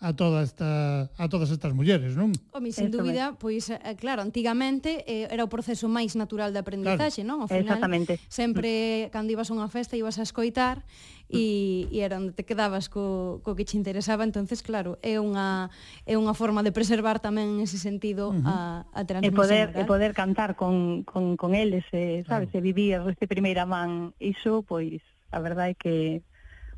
[0.01, 2.33] a toda esta a todas estas mulleres, non?
[2.57, 7.21] Home, sin dúbida, pois eh, claro, antigamente eh, era o proceso máis natural de aprendizaxe,
[7.21, 7.29] claro.
[7.29, 7.37] non?
[7.45, 8.17] Ao final, Exactamente.
[8.33, 10.89] sempre cando ibas a unha festa ibas a escoitar
[11.29, 15.69] e, e era onde te quedabas co, co que che interesaba, entonces claro, é unha
[16.09, 18.49] é unha forma de preservar tamén en ese sentido uh -huh.
[18.49, 18.57] a
[18.97, 19.37] a transmisión.
[19.37, 19.81] E poder oral.
[19.81, 22.57] e poder cantar con con con eles, eh, sabes, claro.
[22.57, 25.97] e vivir este primeira man, iso pois a verdade é que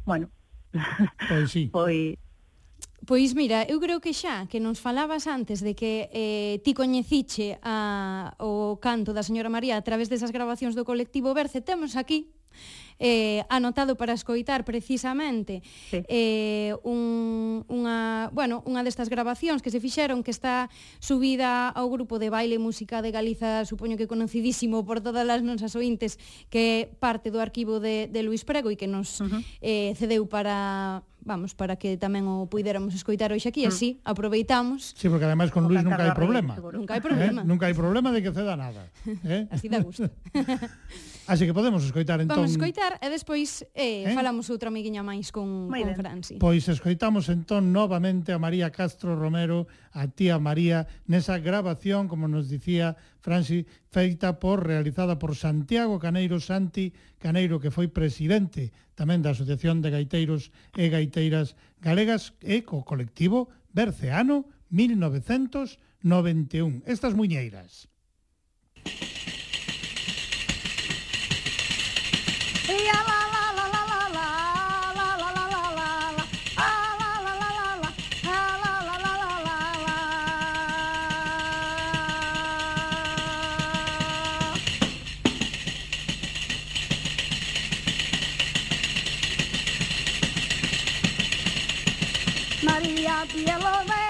[0.02, 0.26] bueno,
[1.30, 1.70] pois sí.
[1.78, 2.18] Pois
[3.04, 7.58] Pois mira, eu creo que xa que nos falabas antes de que eh, ti coñeciche
[7.58, 12.30] a, o canto da señora María a través desas grabacións do colectivo Berce, temos aquí
[12.98, 16.02] eh, anotado para escoitar precisamente sí.
[16.08, 20.68] eh, un, unha, bueno, unha destas grabacións que se fixeron que está
[20.98, 25.72] subida ao grupo de baile música de Galiza, supoño que conocidísimo por todas as nosas
[25.76, 26.18] ointes,
[26.50, 29.40] que parte do arquivo de, de Luis Prego e que nos uh -huh.
[29.62, 34.92] eh, cedeu para vamos, para que tamén o puidéramos escoitar hoxe aquí, así aproveitamos.
[34.98, 36.58] Sí, porque ademais con Luis nunca hai problema.
[36.58, 37.40] Nunca hai problema.
[37.42, 37.46] ¿Eh?
[37.46, 38.90] Nunca hai problema de que ceda nada.
[39.22, 39.46] ¿eh?
[39.54, 40.10] así dá gusto.
[41.26, 42.42] Así que podemos escoitar entón.
[42.42, 44.14] Vamos escoitar e despois eh, eh?
[44.14, 45.98] falamos outra amiguiña máis con, Muy con ben.
[45.98, 46.34] Franci.
[46.42, 52.50] Pois escoitamos entón novamente a María Castro Romero, a tía María, nesa grabación, como nos
[52.50, 53.62] dicía Franci,
[53.94, 56.90] feita por realizada por Santiago Caneiro Santi
[57.22, 63.46] Caneiro, que foi presidente tamén da Asociación de Gaiteiros e Gaiteiras Galegas e co colectivo
[63.70, 66.82] Berceano 1991.
[66.90, 67.86] Estas muñeiras.
[93.24, 94.01] I love it.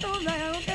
[0.00, 0.67] don't.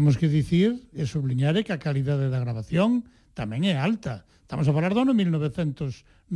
[0.00, 3.04] Temos que dicir e subliñar que a calidade da grabación
[3.36, 4.24] tamén é alta.
[4.48, 6.32] Estamos a falar do ano 1991,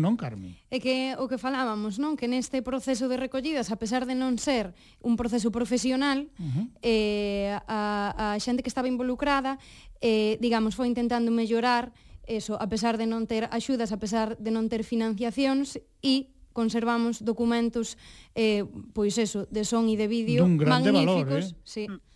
[0.00, 0.56] non, Carmi?
[0.72, 2.16] É que o que falábamos, non?
[2.16, 4.72] Que neste proceso de recollidas, a pesar de non ser
[5.04, 6.64] un proceso profesional, uh -huh.
[6.80, 9.60] eh, a, a xente que estaba involucrada,
[10.00, 11.92] eh, digamos, foi intentando mellorar
[12.24, 17.20] eso, a pesar de non ter axudas, a pesar de non ter financiacións e conservamos
[17.20, 18.00] documentos
[18.32, 18.64] eh,
[18.96, 21.68] pois eso, de son e de vídeo Dun grande magníficos, valor, eh?
[21.68, 21.84] sí.
[21.92, 22.08] Mm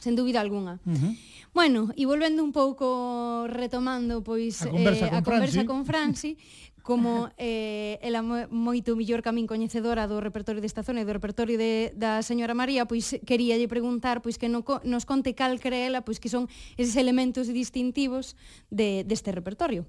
[0.00, 0.80] sen dúbida alguna.
[0.86, 1.12] Uh -huh.
[1.54, 5.66] Bueno, e volvendo un pouco retomando pois a conversa, eh, con, a conversa Franci.
[5.66, 6.30] con Franci,
[6.88, 11.92] como eh, ela moito millor camín coñecedora do repertorio desta zona e do repertorio de,
[11.92, 16.00] da señora María, pois quería lle preguntar pois que no, nos conte cal cree ela
[16.00, 16.48] pois que son
[16.80, 18.40] eses elementos distintivos
[18.72, 19.84] de, deste repertorio.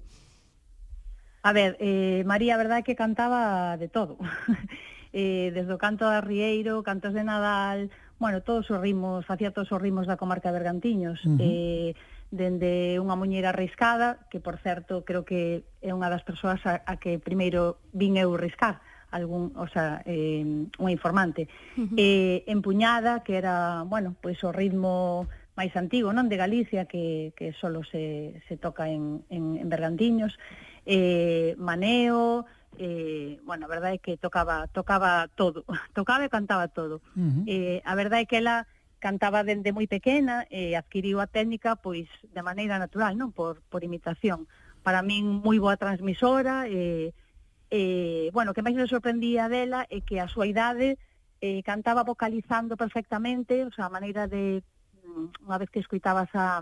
[1.40, 4.20] A ver, eh, María, a verdade é que cantaba de todo.
[5.16, 7.88] eh, desde o canto de Rieiro, cantos de Nadal,
[8.20, 11.40] bueno, todos os rimos, facía todos os rimos da comarca de Bergantiños, uh -huh.
[11.40, 11.90] eh,
[12.28, 17.00] dende unha muñeira arriscada, que por certo creo que é unha das persoas a, a
[17.00, 20.44] que primeiro vin eu riscar, algún, o sea, eh,
[20.76, 21.48] unha informante.
[21.74, 21.96] Uh -huh.
[21.96, 27.56] eh, empuñada, que era, bueno, pois o ritmo máis antigo, non, de Galicia, que, que
[27.56, 30.36] solo se, se toca en, en, en Bergantiños,
[30.84, 32.44] eh, maneo,
[32.78, 35.64] eh, bueno, a verdade é que tocaba tocaba todo,
[35.96, 37.02] tocaba e cantaba todo.
[37.16, 37.44] Uh -huh.
[37.46, 38.66] eh, a verdade é que ela
[39.00, 43.64] cantaba dende moi pequena e eh, adquiriu a técnica pois de maneira natural, non por
[43.72, 44.46] por imitación.
[44.84, 50.02] Para min moi boa transmisora e eh, eh, bueno, que máis me sorprendía dela é
[50.02, 50.98] que a súa idade
[51.40, 54.60] eh, cantaba vocalizando perfectamente, o sea, a maneira de
[55.06, 56.60] mm, unha vez que escuitabas a,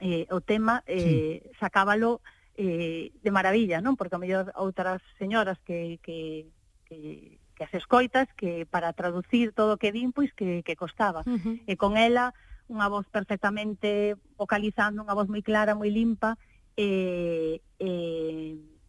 [0.00, 1.58] eh, o tema, eh, sí.
[1.58, 2.20] sacábalo
[2.56, 3.94] eh, de maravilla, non?
[3.94, 6.48] Porque a mellor outras señoras que, que,
[6.88, 11.24] que que as escoitas que para traducir todo o que din pois que, que costaba.
[11.24, 11.56] Uh -huh.
[11.64, 12.36] E con ela
[12.68, 16.36] unha voz perfectamente vocalizando, unha voz moi clara, moi limpa
[16.76, 17.90] e, e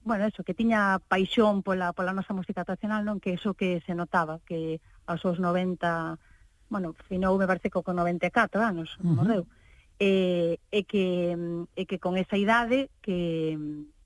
[0.03, 3.23] bueno, eso, que tiña paixón pola, pola nosa música tradicional, non?
[3.23, 6.19] Que eso que se notaba, que aos seus 90
[6.67, 9.15] bueno, finou me parece que con 94 anos, uh -huh.
[9.15, 9.43] morreu
[9.99, 11.33] e, e, que,
[11.75, 13.57] e que con esa idade que,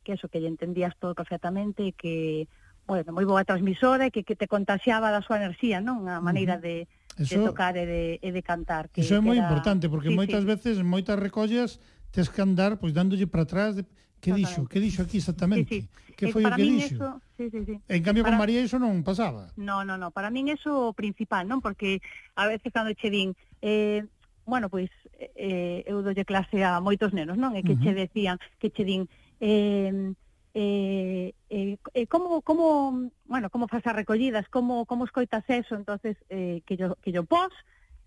[0.03, 2.47] que eso, que lle entendías todo perfectamente e que,
[2.87, 6.07] bueno, moi boa transmisora e que, que te contaxiaba da súa enerxía, non?
[6.07, 6.87] A maneira de,
[7.19, 8.87] eso, de tocar e de, e de cantar.
[8.89, 9.45] Que, eso é moi era...
[9.45, 10.47] importante, porque sí, moitas sí.
[10.47, 11.79] veces, en moitas recollas,
[12.11, 13.83] tes que andar pois dándolle para atrás de
[14.21, 15.65] que dixo, que dixo aquí exactamente?
[15.67, 16.13] Sí, sí.
[16.13, 16.95] Que eh, foi o que dixo?
[16.95, 17.75] Eso, sí, sí, sí.
[17.89, 18.37] En cambio eh, para...
[18.37, 19.49] con María iso non pasaba.
[19.57, 21.59] No, no, no, para min eso o principal, non?
[21.59, 21.99] Porque
[22.37, 23.33] a veces cando che din,
[23.65, 24.05] eh,
[24.45, 25.00] bueno, pois pues,
[25.35, 27.53] eh, eu dolle clase a moitos nenos, non?
[27.53, 27.83] E que uh -huh.
[27.83, 29.05] che decían, que che din...
[29.41, 30.13] Eh,
[30.53, 36.17] eh, eh, eh, como, como, bueno, como fas as recollidas, como, como escoitas eso, entonces
[36.27, 37.51] eh, que, yo, que yo pos,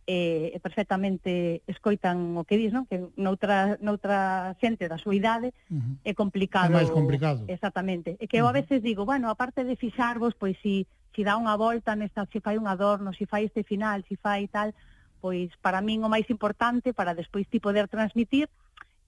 [0.07, 2.85] eh, perfectamente escoitan o que dis, non?
[2.85, 5.97] Que noutra, noutra xente da súa idade uh -huh.
[6.05, 6.77] é complicado.
[6.77, 7.49] É máis complicado.
[7.49, 8.21] Exactamente.
[8.21, 10.85] E que eu a veces digo, bueno, aparte de fixarvos, pois si,
[11.17, 14.45] si dá unha volta nesta, si fai un adorno, si fai este final, si fai
[14.53, 14.77] tal,
[15.25, 18.53] pois para min o máis importante para despois ti poder transmitir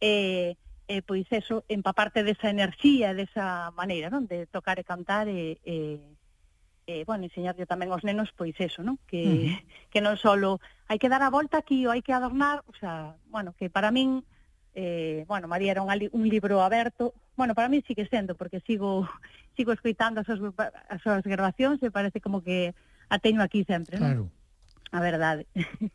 [0.00, 0.56] eh,
[0.88, 4.24] eh, pois eso, empaparte desa enerxía, desa maneira, non?
[4.24, 6.00] De tocar e cantar e, e,
[6.88, 8.96] e bueno, enseñarlle tamén aos nenos pois eso, non?
[9.04, 10.32] Que, uh que non só
[10.88, 13.92] hai que dar a volta aquí ou hai que adornar, o sea, bueno, que para
[13.92, 14.24] min
[14.72, 19.04] eh, bueno, María era un, un libro aberto, bueno, para mí sigue sendo, porque sigo
[19.56, 20.52] sigo escoitando as súas,
[20.88, 22.72] as súas grabacións e parece como que
[23.12, 24.16] a teño aquí sempre, non?
[24.16, 24.24] Claro.
[24.92, 25.46] A verdade.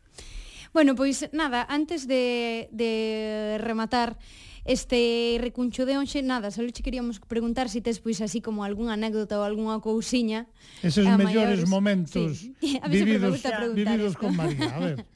[0.74, 4.16] Bueno, pois nada, antes de, de rematar
[4.64, 8.64] este recuncho de onxe, nada, só che queríamos preguntar se si tes pois así como
[8.64, 10.48] algunha anécdota ou algunha cousiña.
[10.80, 11.68] Eses mellores maiores...
[11.68, 12.80] momentos sí.
[12.84, 13.42] a vividos,
[13.76, 14.98] vividos con María, a ver.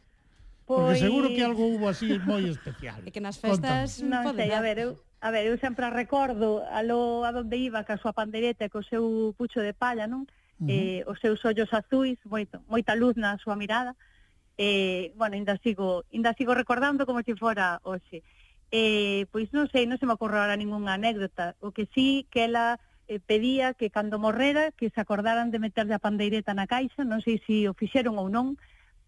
[0.66, 0.98] Pois...
[0.98, 2.98] Porque seguro que algo hubo así moi especial.
[3.06, 4.02] E que nas festas...
[4.02, 7.54] Non Non sei, a ver, eu, a ver, eu sempre recordo a lo a donde
[7.62, 10.26] iba ca súa pandereta e co seu pucho de palla, non?
[10.60, 10.72] uh -huh.
[10.72, 13.96] eh, os seus ollos azuis, moito, moita luz na súa mirada.
[14.58, 18.24] Eh, bueno, ainda sigo, ainda sigo recordando como se fora hoxe.
[18.72, 21.56] Eh, pois non sei, non se me ocorre ahora ningunha anécdota.
[21.60, 25.94] O que sí que ela eh, pedía que cando morrera que se acordaran de meterlle
[25.94, 28.58] a pandeireta na caixa, non sei se o fixeron ou non,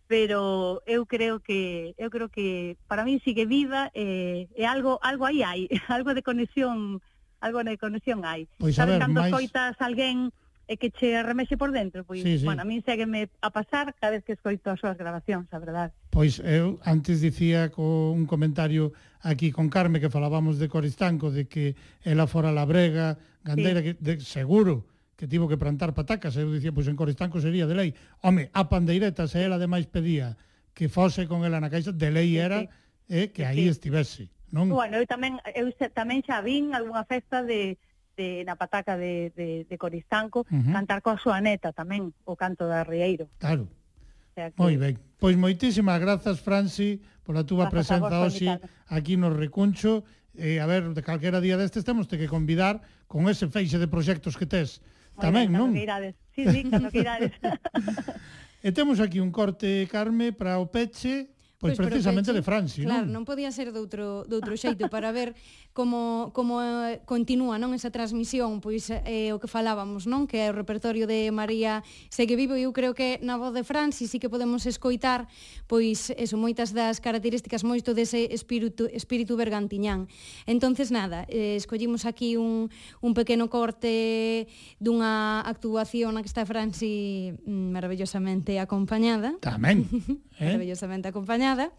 [0.07, 4.99] pero eu creo que eu creo que para mí sigue viva eh, e eh, algo
[5.03, 7.01] algo aí hai, algo de conexión,
[7.41, 8.47] algo de conexión hai.
[8.61, 9.33] Pois, Sabes cando máis...
[9.33, 10.31] coitas alguén
[10.68, 12.45] e que che remexe por dentro, pois, sí, sí.
[12.45, 15.95] bueno, a min segueme a pasar cada vez que escoito as súas grabacións, a verdade.
[16.11, 18.91] Pois eu antes dicía co un comentario
[19.24, 23.15] aquí con Carme que falábamos de Coristanco, de que ela fora la brega,
[23.47, 23.86] gandeira, sí.
[23.86, 24.84] que de, seguro,
[25.15, 27.89] que tivo que plantar patacas, eu dicía, pois en Coristanco sería de lei.
[28.20, 30.36] Home, a pandeireta, se ela ademais pedía
[30.76, 33.15] que fose con ela na caixa, de lei era sí, sí.
[33.15, 33.72] eh, que aí sí.
[33.72, 34.24] estivese.
[34.51, 34.68] Non?
[34.72, 37.76] Bueno, eu tamén, eu tamén xa vin algunha festa de,
[38.18, 40.74] de, na pataca de, de, de Coristanco, uh -huh.
[40.74, 43.30] cantar coa súa neta tamén, o canto da Rieiro.
[43.38, 43.70] Claro.
[43.70, 44.57] O sea, que...
[44.57, 44.97] Moi ben.
[45.22, 48.49] Pois moitísimas grazas, Franci, pola túa Pasas presenza hoxe
[48.89, 50.01] aquí no Recuncho.
[50.38, 53.89] Eh, a ver, de calquera día destes temos te que convidar con ese feixe de
[53.89, 54.82] proxectos que tes.
[55.18, 55.70] Moi tamén, ben, non?
[55.74, 56.13] Que irades.
[56.34, 57.34] Sí, sí, cando que irades.
[58.68, 63.10] e temos aquí un corte, Carme, para o peche, Pois, pois precisamente de Franci, claro,
[63.10, 63.18] non?
[63.18, 65.34] non podía ser doutro, doutro xeito para ver
[65.74, 70.30] como, como eh, continúa non esa transmisión, pois eh, o que falábamos, non?
[70.30, 71.82] Que é o repertorio de María
[72.14, 75.26] segue vivo e eu creo que na voz de Franci sí que podemos escoitar
[75.66, 80.05] pois eso, moitas das características moito dese espírito, espírito bergantiñán.
[80.45, 82.70] Entonces nada, eh, escollimos aquí un,
[83.01, 84.45] un pequeno corte
[84.78, 89.34] dunha actuación a que está Franci mm, maravillosamente acompañada.
[89.41, 89.89] Tamén.
[90.39, 90.45] eh?
[90.45, 91.71] maravillosamente acompañada.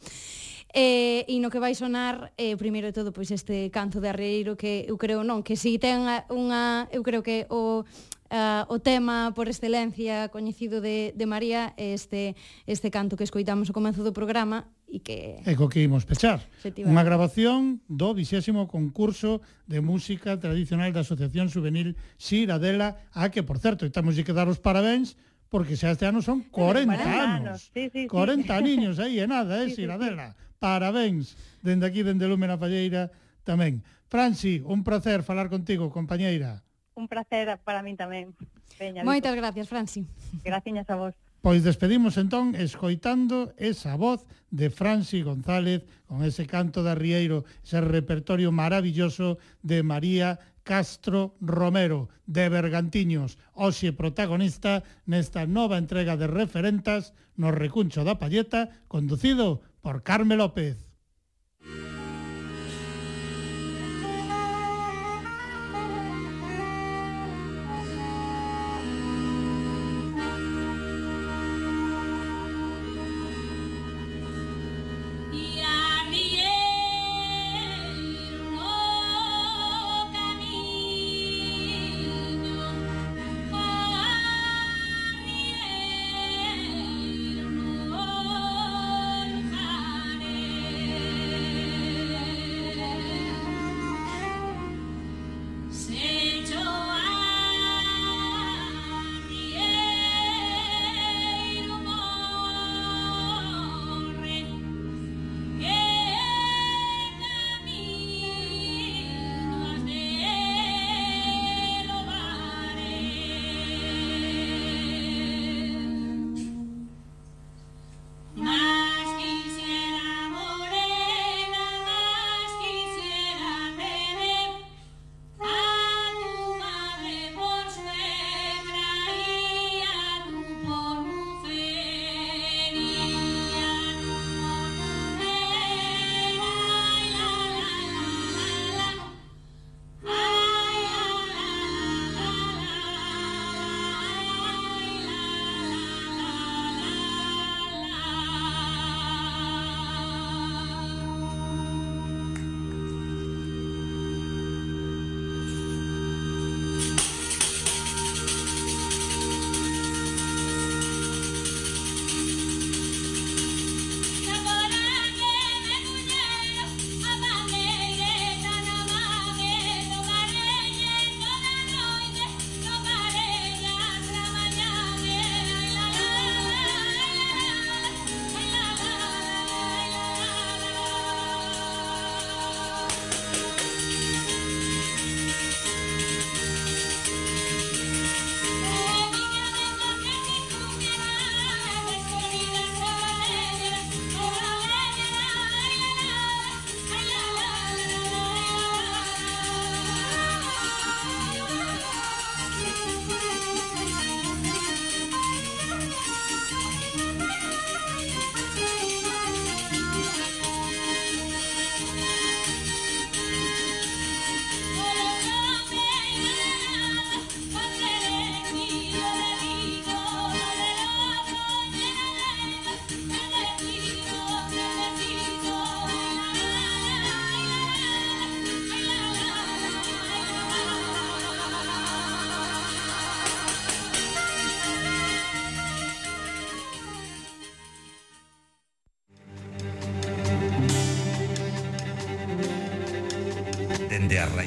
[0.75, 4.53] Eh, e no que vai sonar, eh, primeiro de todo, pois este canto de arreiro
[4.61, 7.89] que eu creo non, que si ten unha, eu creo que o
[8.31, 12.37] uh, o tema por excelencia coñecido de, de María este
[12.67, 15.45] este canto que escoitamos ao comezo do programa e que...
[15.45, 16.41] E co que imos pechar.
[16.65, 23.61] Unha grabación do 20º concurso de música tradicional da Asociación Juvenil Xiradela, a que, por
[23.61, 27.71] certo, estamos de que dar os parabéns porque xa este ano son 40 anos.
[27.73, 28.65] Sí, sí, 40 sí.
[28.69, 30.33] niños aí e nada, é eh, sí, Siradela.
[30.33, 30.57] Sí, sí.
[30.59, 33.11] Parabéns dende aquí, dende Lúmena Palleira
[33.45, 33.81] tamén.
[34.09, 36.65] Franci, un placer falar contigo, compañeira.
[36.97, 38.33] Un placer para min tamén.
[38.79, 39.43] Veña, Moitas Vico.
[39.43, 40.07] gracias, Franci.
[40.45, 41.15] Graciñas a vos.
[41.41, 47.79] Pois despedimos entón escoitando esa voz de Franci González con ese canto da Rieiro, ese
[47.81, 57.17] repertorio maravilloso de María Castro Romero, de Bergantiños, hoxe protagonista nesta nova entrega de referentas
[57.41, 60.88] no recuncho da Palleta, conducido por Carme López.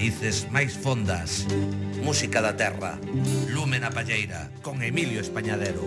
[0.01, 1.45] raíces máis fondas.
[2.01, 2.97] Música da terra,
[3.53, 5.85] Lúmena Palleira, con Emilio Españadero.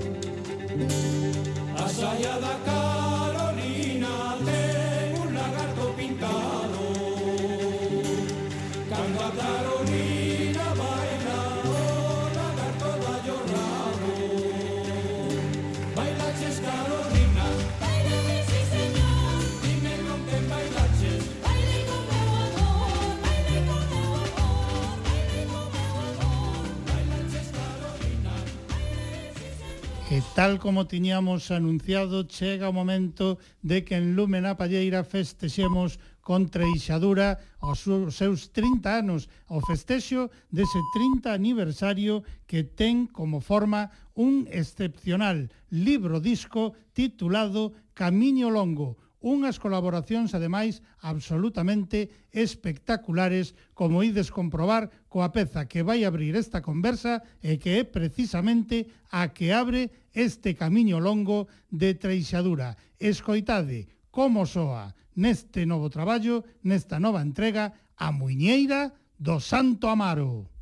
[30.45, 37.41] Tal como tiñamos anunciado, chega o momento de que en Lumen Palleira festexemos con treixadura
[37.65, 45.49] aos seus 30 anos, o festexo dese 30 aniversario que ten como forma un excepcional
[45.73, 55.65] libro disco titulado Camiño Longo, unhas colaboracións ademais absolutamente espectaculares como ides comprobar coa peza
[55.65, 61.49] que vai abrir esta conversa e que é precisamente a que abre este camiño longo
[61.73, 62.77] de treixadura.
[63.01, 70.54] Escoitade como soa neste novo traballo, nesta nova entrega, a muñeira do Santo Amaro.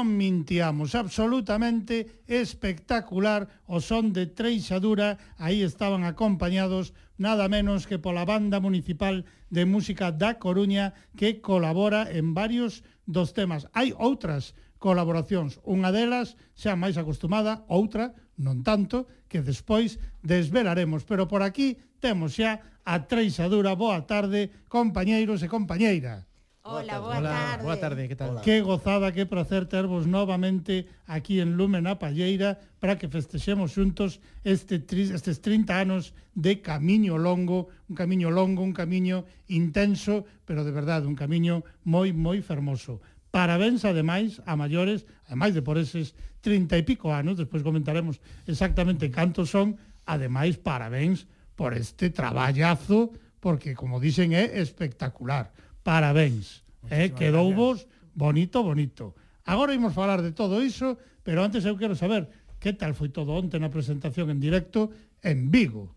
[0.00, 8.24] non mintiamos, absolutamente espectacular o son de Treixadura, aí estaban acompañados nada menos que pola
[8.24, 13.68] Banda Municipal de Música da Coruña que colabora en varios dos temas.
[13.76, 21.04] Hai outras colaboracións, unha delas xa máis acostumada, outra non tanto, que despois desvelaremos.
[21.04, 23.76] Pero por aquí temos xa a Treixadura.
[23.76, 26.29] Boa tarde, compañeiros e compañeiras.
[26.62, 27.62] Hola, boa tarde.
[27.64, 28.42] Boa tarde, que tal?
[28.42, 34.20] Que gozada, que placer tervos novamente aquí en Lumen a Palleira para que festexemos xuntos
[34.44, 40.76] este estes 30 anos de camiño longo, un camiño longo, un camiño intenso, pero de
[40.76, 43.00] verdade un camiño moi moi fermoso.
[43.32, 46.12] Parabéns, ademais, a maiores, ademais de por eses
[46.44, 51.24] 30 e pico anos, despois comentaremos exactamente cantos son, ademais, parabéns
[51.56, 55.48] por este traballazo, porque, como dicen, é espectacular
[55.82, 56.64] parabéns.
[56.88, 59.14] Eh, quedou vos bonito, bonito.
[59.44, 62.28] Agora imos falar de todo iso, pero antes eu quero saber
[62.60, 64.92] que tal foi todo onte na presentación en directo
[65.24, 65.92] en Vigo.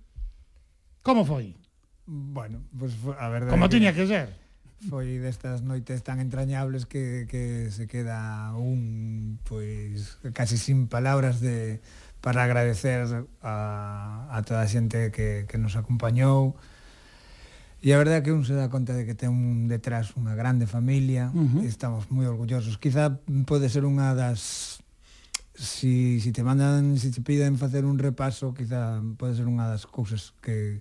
[1.04, 1.56] Como foi?
[2.08, 3.52] Bueno, pues, a verdade...
[3.52, 4.44] Como tiña que ser?
[4.84, 11.80] foi destas noites tan entrañables que, que se queda un pois casi sin palabras de
[12.20, 13.08] para agradecer
[13.42, 16.60] a, a toda a xente que, que nos acompañou
[17.84, 20.40] E a verdade é que un se dá conta de que ten un detrás unha
[20.40, 21.68] grande familia, uh -huh.
[21.68, 22.80] estamos moi orgullosos.
[22.80, 24.80] Quizá pode ser unha das
[25.52, 29.84] si, si te mandan, si te piden facer un repaso, quizá pode ser unha das
[29.84, 30.80] cousas que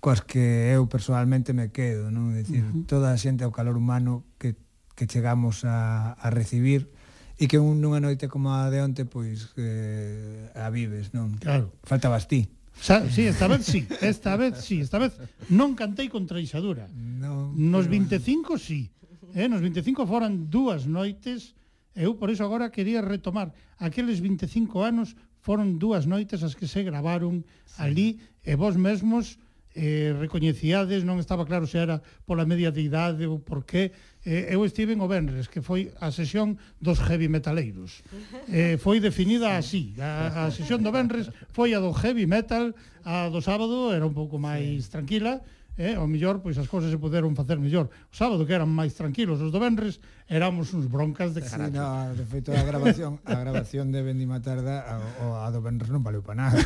[0.00, 2.32] coas que eu persoalmente me quedo, non?
[2.32, 2.88] É dicir, uh -huh.
[2.88, 4.56] toda a xente ao calor humano que,
[4.96, 6.88] que chegamos a, a recibir
[7.36, 11.36] e que un, nunha noite como a de onte, pois, eh, a vives, non?
[11.36, 11.76] Claro.
[11.84, 12.48] Faltabas ti.
[12.80, 15.12] Sa sí, esta vez sí, esta vez sí, esta vez
[15.52, 16.88] non cantei con traixadura.
[16.88, 18.88] No, nos 25 sí.
[19.36, 21.52] Eh, nos 25 foran dúas noites,
[21.92, 25.12] eu por iso agora quería retomar aqueles 25 anos
[25.44, 27.76] foron dúas noites as que se gravaron sí.
[27.84, 28.08] ali
[28.40, 29.36] e vos mesmos
[29.74, 33.94] eh, recoñecíades, non estaba claro se era pola media de idade ou por qué.
[34.26, 38.02] Eh, eu estive en o Benres, que foi a sesión dos heavy metaleiros.
[38.50, 42.74] Eh, foi definida así, a, a sesión do Benres foi a do heavy metal,
[43.06, 44.90] a do sábado era un pouco máis sí.
[44.90, 45.38] tranquila,
[45.76, 47.92] eh, ao mellor pois as cousas se poderon facer mellor.
[48.10, 51.70] O sábado que eran máis tranquilos, os do Benres éramos uns broncas de caracho.
[51.70, 54.86] Sí, no, de feito a grabación, a grabación de Bendima Tarda
[55.22, 56.58] o a, do Benres non valeu para nada.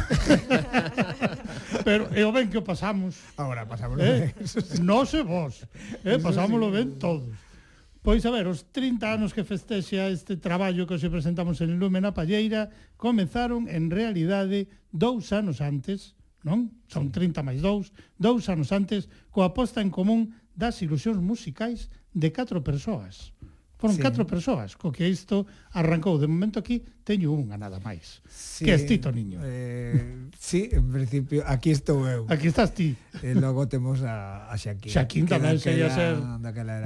[1.86, 3.20] Pero e o ben que pasamos.
[3.36, 4.32] Agora pasamos eh?
[4.32, 4.84] ben.
[4.86, 5.66] Non se vos,
[6.04, 6.74] eh, pasámoslo sí.
[6.78, 7.34] ben todos.
[8.04, 12.12] Pois a ver, os 30 anos que festexa este traballo que se presentamos en Lumena
[12.12, 12.68] Palleira
[13.00, 16.12] comenzaron en realidade dous anos antes,
[16.44, 16.70] non?
[16.86, 22.30] Son 30 máis 2, dous anos antes, coa posta en común das ilusións musicais de
[22.30, 23.34] catro persoas.
[23.84, 24.02] Foron sí.
[24.02, 26.16] catro persoas, co que isto arrancou.
[26.16, 28.22] De momento aquí teño unha nada máis.
[28.24, 29.42] Sí, que és Tito Niño.
[29.42, 32.24] Eh, sí, en principio, aquí estou eu.
[32.30, 32.94] Aquí estás ti.
[33.20, 34.88] E logo temos a, a Xaquín.
[34.88, 36.16] Xaquín tamén se ia ser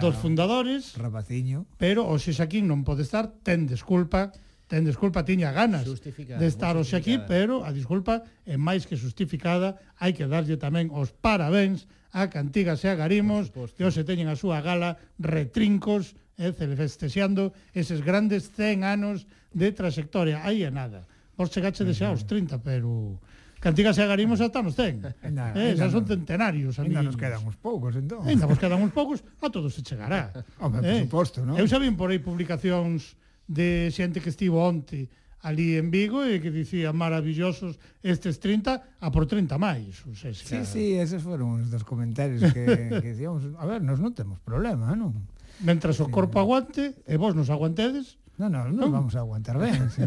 [0.00, 0.96] dos fundadores.
[0.96, 1.68] Rapaciño.
[1.76, 4.32] Pero o xe Xaquín non pode estar, ten desculpa
[4.68, 9.80] ten desculpa tiña ganas de estar hoxe aquí, pero a disculpa é máis que justificada,
[9.96, 14.36] hai que darlle tamén os parabéns a Cantigas e a Garimos, que hoxe teñen a
[14.36, 19.24] súa gala retrincos, eh, festexeando eses grandes 100 anos
[19.56, 20.44] de trayectoria.
[20.44, 21.08] Aí é nada.
[21.36, 23.16] Vos chegaxe de xa aos 30, pero...
[23.58, 25.02] Cantigas e agarimos ata nos ten.
[25.02, 26.94] Eh, xa son centenarios, amigos.
[26.94, 28.22] Ainda nos quedan uns poucos, entón.
[28.22, 30.30] Ainda nos quedan uns poucos, a todos se chegará.
[30.62, 31.08] Home, eh?
[31.10, 31.58] por suposto, non?
[31.58, 33.18] Eu xa vin por aí publicacións
[33.48, 35.08] de xente que estivo onte
[35.40, 40.02] ali en Vigo e que dicía maravillosos estes 30 a por 30 máis.
[40.04, 40.34] O sea.
[40.34, 42.64] Sí, sí, esos foron os dos comentarios que,
[43.02, 45.14] que dicíamos, a ver, nos non temos problema, non?
[45.62, 48.18] Mentras o corpo aguante e vos nos aguantedes.
[48.38, 48.94] Non, non, non, non?
[48.94, 49.90] vamos a aguantar ben.
[49.90, 50.06] Sí.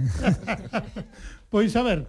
[1.54, 2.08] pois a ver,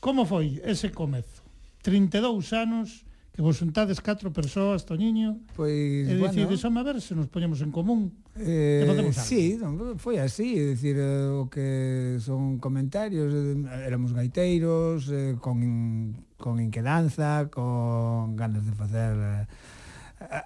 [0.00, 1.44] como foi ese comezo?
[1.84, 2.24] 32
[2.56, 3.04] anos
[3.36, 6.80] que vos juntades catro persoas, Toñiño, pois, e decides, bueno...
[6.80, 11.30] a ver se nos poñemos en común Eh, sí, non, foi así, é dicir, eh,
[11.30, 19.14] o que son comentarios, eh, éramos gaiteiros, eh, con, con inquedanza, con ganas de facer
[19.14, 19.46] eh,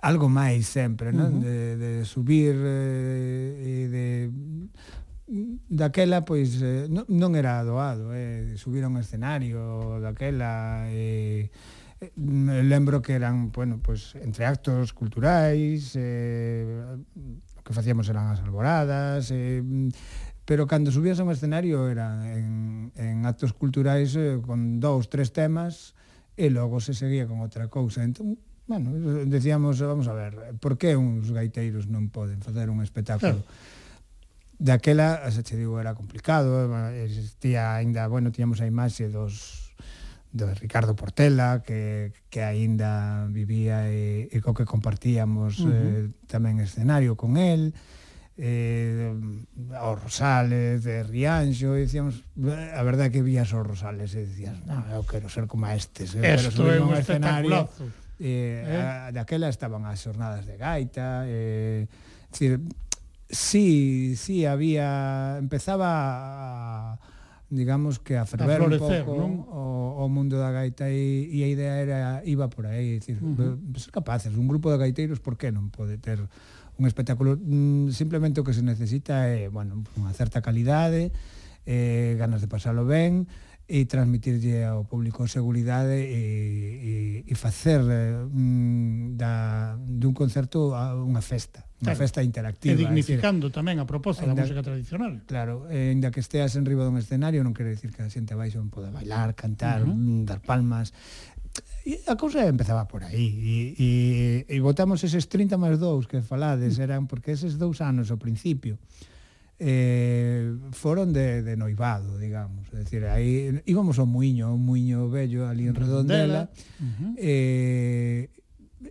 [0.04, 1.32] algo máis sempre, non?
[1.32, 1.44] Uh -huh.
[1.48, 4.06] de, de subir eh, e de
[5.68, 11.48] daquela pois eh, non, non era doado, eh, subir a un escenario daquela e
[12.00, 12.12] eh,
[12.64, 16.96] lembro que eran, bueno, pois entre actos culturais, eh,
[17.68, 19.60] que facíamos eran as alboradas, eh,
[20.48, 22.48] pero cando subías a un escenario eran en,
[22.96, 25.92] en actos culturais eh, con dous, tres temas
[26.32, 28.00] e logo se seguía con outra cousa.
[28.00, 28.96] Entón, bueno,
[29.28, 33.44] decíamos, vamos a ver, por que uns gaiteiros non poden facer un espectáculo?
[33.44, 33.76] Claro.
[34.56, 39.67] Daquela, xa te digo, era complicado, eh, existía aínda, bueno, tiñamos a imaxe dos
[40.32, 45.72] do Ricardo Portela que, que aínda vivía e, e co que compartíamos uh -huh.
[45.72, 47.72] eh, tamén escenario con el
[48.38, 49.10] eh,
[49.74, 54.60] aos Rosales de Rianxo e dicíamos eh, a verdade que vías os Rosales e dicías,
[54.68, 57.66] non, eu quero ser como estes eu quero subir un escenario
[58.20, 59.08] eh, eh?
[59.08, 61.88] A, daquela estaban as xornadas de gaita eh,
[62.30, 62.60] decir,
[63.26, 66.98] sí, sí había empezaba a
[67.48, 69.32] digamos que a ferver a florecer, un pouco non?
[69.48, 71.98] O, o mundo da gaita e, e a idea era
[72.28, 73.78] iba por aí, dicir, uh -huh.
[73.80, 76.20] ser capaces, un grupo de gaiteiros por que non pode ter
[76.78, 81.10] un espectáculo mm, simplemente o que se necesita é, bueno, unha certa calidade,
[81.64, 83.26] eh ganas de pasalo ben,
[83.68, 86.24] e transmitirlle ao público seguridade e,
[86.80, 86.94] e,
[87.28, 92.00] e facer mm, da, dun concerto a unha festa, unha claro.
[92.00, 92.72] festa interactiva.
[92.72, 95.20] E dignificando decir, tamén a proposta da música tradicional.
[95.28, 98.32] Claro, e, ainda que esteas en riba dun escenario non quere decir que a xente
[98.32, 100.24] baixo non poda bailar, cantar, uh -huh.
[100.24, 100.96] Mm, dar palmas.
[101.84, 103.88] E a cousa empezaba por aí e, e,
[104.48, 106.84] e votamos eses 30 máis 2 que falades mm.
[106.88, 108.80] eran porque eses dous anos ao principio
[109.58, 112.70] eh, foron de, de noivado, digamos.
[112.72, 116.46] É dicir, aí íbamos ao muiño, un muiño vello ali en Redondela.
[116.46, 116.50] Redondela.
[116.78, 117.12] Uh -huh.
[117.18, 118.30] eh,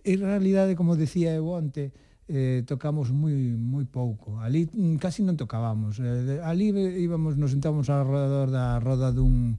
[0.04, 1.92] en realidade, como decía eu onte,
[2.28, 4.36] eh, tocamos moi moi pouco.
[4.36, 4.68] Ali
[5.00, 5.96] casi non tocábamos.
[6.04, 6.68] Eh, ali
[7.00, 9.56] íbamos, nos sentábamos alrededor da roda dun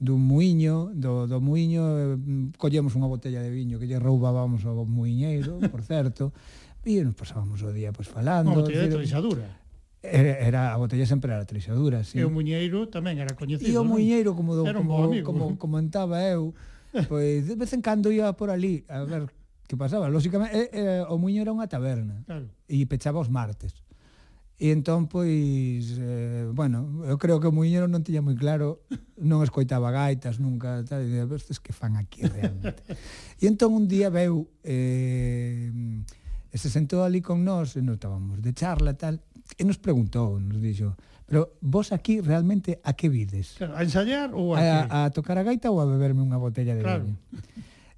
[0.00, 2.16] dun muiño, do, do muiño eh,
[2.56, 6.32] collemos unha botella de viño que lle roubábamos ao muiñeiro, por certo,
[6.88, 8.52] e nos pasábamos o día pois falando.
[8.52, 9.44] Unha botella de decir,
[10.02, 12.18] era a botella sempre era trexadura, sí.
[12.18, 13.68] E o Muñeiro tamén era coñecido.
[13.68, 16.56] E o Muñeiro como do, era un como, como comentaba eu,
[17.08, 19.28] pois de vez en cando ia por ali a ver
[19.68, 20.08] que pasaba.
[20.08, 22.50] Lóxicamente eh, eh, o Muño era unha taberna claro.
[22.66, 23.76] e pechaba os martes.
[24.60, 28.84] E entón, pois, eh, bueno, eu creo que o Muiñero non tiña moi claro,
[29.16, 32.84] non escoitaba gaitas nunca, tal, e estes que fan aquí realmente.
[33.40, 35.72] e entón un día veu, eh,
[36.52, 39.24] e se sentou ali con nós, e nos estábamos de charla, tal,
[39.58, 40.94] e nos preguntou, nos dixo,
[41.26, 43.54] pero vos aquí realmente a que vides?
[43.56, 46.74] Claro, a ensayar ou a, a, a tocar a gaita ou a beberme unha botella
[46.74, 47.06] de claro.
[47.06, 47.16] viño?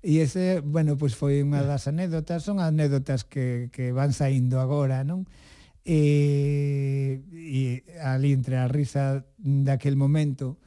[0.02, 5.06] E ese, bueno, pois foi unha das anécdotas, son anécdotas que, que van saindo agora,
[5.06, 5.26] non?
[5.82, 10.61] E, eh, e ali entre a risa daquel momento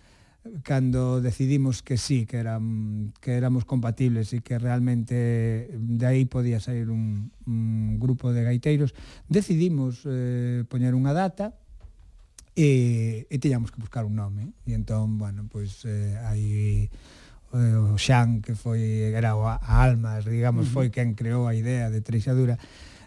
[0.63, 6.61] cando decidimos que sí, que eran que éramos compatibles e que realmente de aí podía
[6.61, 8.93] sair un, un grupo de gaiteiros,
[9.25, 11.57] decidimos eh, poñer unha data
[12.53, 14.53] e, e tiñamos que buscar un nome.
[14.69, 16.87] E entón, bueno, pois eh, aí
[17.51, 21.89] eh, o Xan, que foi era o, a almas, digamos, foi quen creou a idea
[21.89, 22.61] de Treixadura,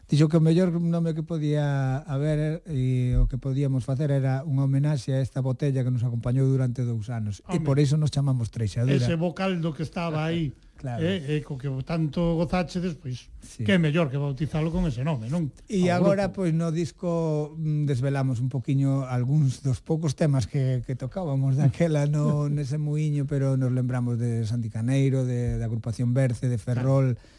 [0.09, 4.41] Dixo que o mellor nome que podía haber eh, e o que podíamos facer era
[4.41, 7.45] unha homenaxe a esta botella que nos acompañou durante dous anos.
[7.45, 8.97] Home, e por iso nos chamamos Treixadura.
[8.97, 11.05] Ese vocal do que estaba aí, claro.
[11.05, 13.69] eh, eh, co que tanto gozachedes, pois, sí.
[13.69, 15.53] que é mellor que bautizalo con ese nome, non?
[15.69, 16.49] E agora, grupo.
[16.49, 22.09] pois, no disco mm, desvelamos un poquiño algúns dos poucos temas que, que tocábamos daquela
[22.09, 27.13] no, nese muiño, pero nos lembramos de Santi Caneiro, de, da agrupación Berce, de Ferrol...
[27.13, 27.37] Claro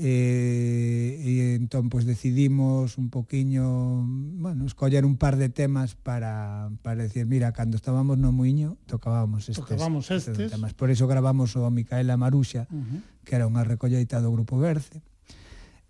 [0.00, 4.00] eh, e entón pois decidimos un poquiño,
[4.40, 9.52] bueno, escoller un par de temas para para decir, mira, cando estábamos no muiño tocábamos
[9.52, 10.32] estes, tocábamos estes.
[10.32, 10.72] estes temas.
[10.72, 13.00] Por iso gravamos o Micaela Maruxa, uh -huh.
[13.28, 15.04] que era unha recolleita do grupo Berce.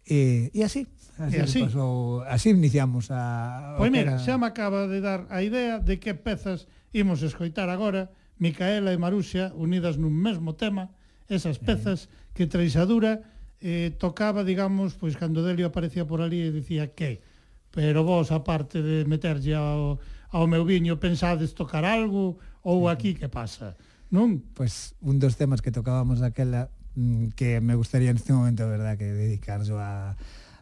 [0.02, 0.90] E, e así,
[1.22, 1.60] así, e así.
[1.62, 3.78] Pasou, así iniciamos a...
[3.78, 4.26] Pois mira, era...
[4.26, 8.10] xa me acaba de dar a idea de que pezas imos escoitar agora,
[8.42, 10.90] Micaela e Maruxa unidas nun mesmo tema,
[11.30, 12.34] esas pezas eh.
[12.34, 13.22] que Treixadura
[13.60, 17.20] eh, tocaba, digamos, pois cando Delio aparecía por ali e dicía que,
[17.70, 20.00] pero vos, aparte de meterlle ao,
[20.32, 22.40] ao meu viño, pensades tocar algo?
[22.64, 23.76] Ou aquí que pasa?
[24.10, 24.42] Non?
[24.56, 28.98] Pois pues, un dos temas que tocábamos daquela mm, que me gustaría neste momento, verdad,
[28.98, 30.16] que dedicarlo a,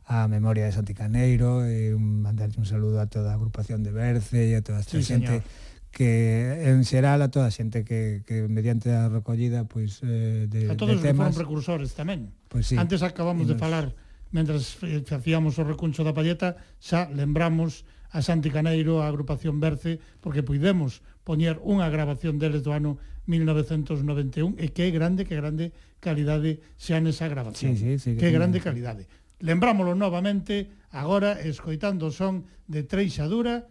[0.08, 3.92] a memoria de Santi Caneiro e un, mandarlle un saludo a toda a agrupación de
[3.92, 5.48] Berce e a toda esta sí, xente señor.
[5.92, 10.72] que en xeral a toda a xente que, que mediante a recollida pois, eh, de,
[10.72, 12.32] a todos de temas, que foron precursores tamén.
[12.48, 12.76] Pois sí.
[12.76, 13.54] Antes acabamos Imos.
[13.54, 13.86] de falar
[14.32, 14.76] mentras
[15.08, 21.04] facíamos o recuncho da palleta, xa lembramos a Santi Caneiro, a agrupación Berce, porque puidemos
[21.24, 22.96] poñer unha grabación deles do ano
[23.28, 27.76] 1991 e que grande, que grande calidade xa nesa grabación.
[27.76, 29.04] Sí, sí, sí, que, que grande calidade.
[29.44, 33.68] Lembrámolo novamente agora escoitando o son de Treixadura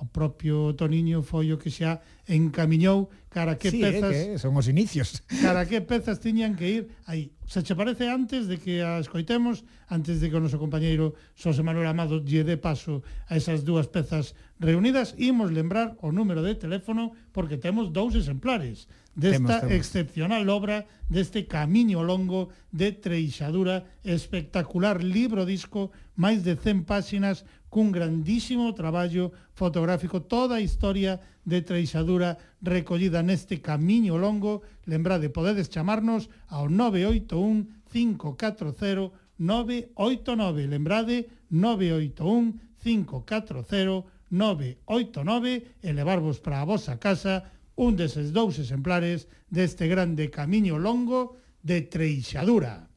[0.00, 4.16] o propio Toniño foi o que xa encamiñou cara que sí, eh, pezas...
[4.16, 5.20] Eh, que son os inicios.
[5.44, 7.36] Cara que pezas tiñan que ir aí.
[7.44, 9.62] Se che parece antes de que a escoitemos,
[9.92, 13.92] antes de que o noso compañeiro Xosé Manuel Amado lle dé paso a esas dúas
[13.92, 19.74] pezas reunidas, imos lembrar o número de teléfono porque temos dous exemplares desta temos, temos.
[19.74, 27.94] excepcional obra, deste camiño longo de treixadura espectacular libro disco, máis de 100 páxinas, cun
[27.94, 34.66] grandísimo traballo fotográfico toda a historia de Treixadura recollida neste camiño longo.
[34.84, 40.66] Lembrade, podedes chamarnos ao 981 540 989.
[40.66, 47.46] Lembrade, 981 540 989 e levarvos para a vosa casa
[47.78, 52.89] un deses dous exemplares deste grande camiño longo de Treixadura.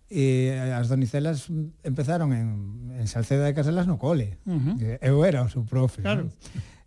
[0.08, 1.52] e as donicelas
[1.84, 4.40] empezaron en, en Salceda de Caselas no cole.
[4.48, 4.98] Uh -huh.
[5.04, 6.00] Eu era o seu profe.
[6.00, 6.28] Claro.
[6.28, 6.32] ¿no?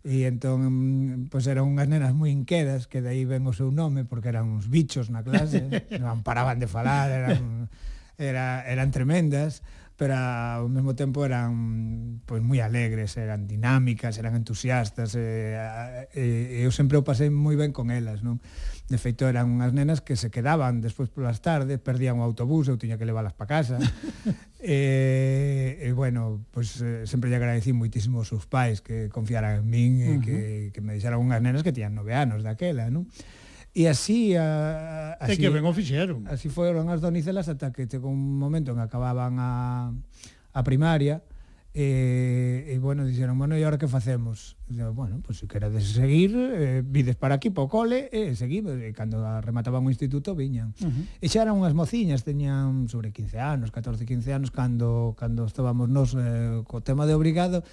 [0.02, 4.02] E entón, pois eran unhas nenas moi inquedas, que de aí ven o seu nome,
[4.02, 5.62] porque eran uns bichos na clase,
[6.02, 7.70] non paraban de falar, eran,
[8.18, 9.62] era, eran tremendas,
[9.94, 15.54] pero ao mesmo tempo eran pois moi alegres, eran dinámicas, eran entusiastas, e,
[16.18, 18.42] e, e eu sempre o pasei moi ben con elas, non?
[18.92, 22.76] De feito, eran unhas nenas que se quedaban despois polas tardes, perdían o autobús, eu
[22.76, 23.80] tiña que leválas para casa.
[24.60, 29.66] e, e, bueno, pois pues, sempre lle agradecí moitísimo aos seus pais que confiaran en
[29.66, 30.12] min uh -huh.
[30.12, 30.36] e que,
[30.76, 33.08] que me deixaran unhas nenas que tiñan nove anos daquela, non?
[33.72, 34.36] E así...
[34.36, 36.28] A, así e que ben o fixeron.
[36.28, 39.88] Así foron as donicelas ata que chegou un momento en que acababan a,
[40.52, 41.24] a primaria,
[41.74, 44.60] E, e bueno, dixeron, bueno, e agora que facemos?
[44.68, 48.28] Dixeron, bueno, pois pues, se queredes seguir, eh, vides para aquí para o cole, e
[48.28, 48.76] eh, seguimos.
[48.76, 50.76] E cando remataban o instituto, viñan.
[50.84, 51.24] Uh -huh.
[51.24, 55.88] E xa eran unhas mociñas, teñan sobre 15 anos, 14, 15 anos, cando, cando estábamos
[55.88, 57.64] nos eh, co tema de obrigado,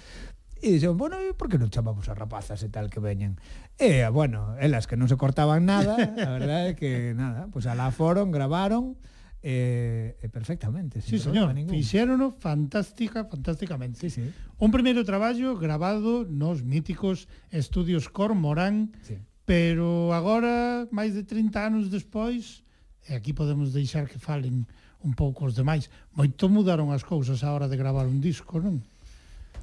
[0.60, 3.40] E dixeron, bueno, e por que non chamamos a rapazas e tal que veñan?
[3.80, 7.64] E, ah, bueno, elas que non se cortaban nada, a verdade é que nada, pois
[7.64, 9.00] pues alá foron, gravaron,
[9.42, 11.00] Eh, perfectamente.
[11.00, 11.54] Sí, señor.
[11.54, 13.98] Fixérono fantástica, fantásticamente.
[14.00, 14.22] Sí, sí.
[14.58, 19.16] Un primeiro traballo grabado nos míticos estudios Cormorán, sí.
[19.48, 22.60] pero agora, máis de 30 anos despois,
[23.08, 24.68] e aquí podemos deixar que falen
[25.00, 28.84] un pouco os demais, moito mudaron as cousas a hora de gravar un disco, non?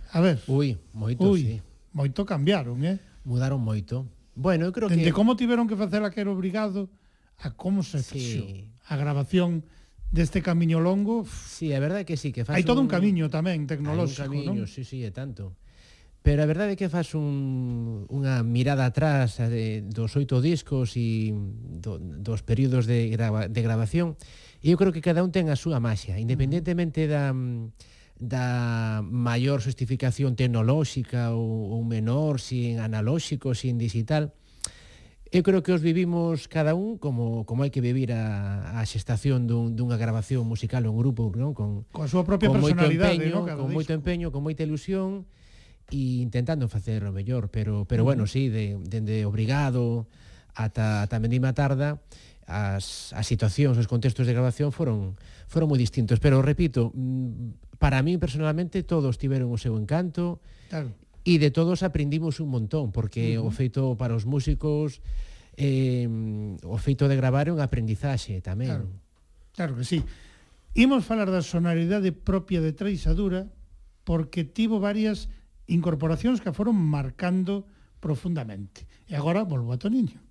[0.09, 0.41] A ver.
[0.49, 1.55] Ui, moito, ui, sí.
[1.93, 2.97] Moito cambiaron, eh?
[3.21, 4.09] Mudaron moito.
[4.33, 5.13] Bueno, eu creo Dende que...
[5.13, 6.89] Dende como tiveron que facer aquel obrigado
[7.37, 9.67] a como se sí a grabación
[10.11, 11.27] deste camiño longo.
[11.27, 14.23] Si, sí, é verdade que sí, que faz Hai todo un, un camiño tamén tecnolóxico,
[14.23, 14.67] hai un camiño, non?
[14.67, 15.55] Si, sí, si, sí, é tanto.
[16.23, 20.95] Pero a verdade é que faz un, unha mirada atrás eh, de, dos oito discos
[20.99, 24.19] e do, dos períodos de, grava, de grabación
[24.59, 26.23] e eu creo que cada un ten a súa maxia, mm.
[26.23, 27.31] independentemente da
[28.17, 34.33] da maior sofisticación tecnolóxica ou, ou menor, sin analóxico, sin digital,
[35.31, 39.43] Eu creo que os vivimos cada un como como hai que vivir a, a xestación
[39.43, 41.51] dun, dunha grabación musical ou un grupo, non?
[41.51, 43.41] Con, con a súa propia con personalidade, empeño, ¿no?
[43.43, 43.77] Cada con disco.
[43.77, 45.27] moito empeño, con moita ilusión
[45.91, 50.07] e intentando facer o mellor, pero pero bueno, si, sí, de, dende obrigado
[50.55, 51.99] ata ata Mendima Tarda,
[52.47, 55.19] as, as situacións, os contextos de grabación foron
[55.51, 60.39] foron moi distintos, pero repito, mm, para mí personalmente todos tiveron o seu encanto.
[60.71, 60.95] Claro
[61.27, 63.47] e de todos aprendimos un montón, porque uh -huh.
[63.47, 65.03] o feito para os músicos,
[65.59, 66.07] eh,
[66.63, 68.71] o feito de gravar é unha aprendizaxe tamén.
[68.71, 68.87] Claro,
[69.51, 69.99] claro que sí.
[70.71, 73.51] Imos falar da sonoridade propia de Treixadura,
[74.07, 75.27] porque tivo varias
[75.67, 77.67] incorporacións que foron marcando
[77.99, 78.87] profundamente.
[79.11, 80.23] E agora volvo a Toniño.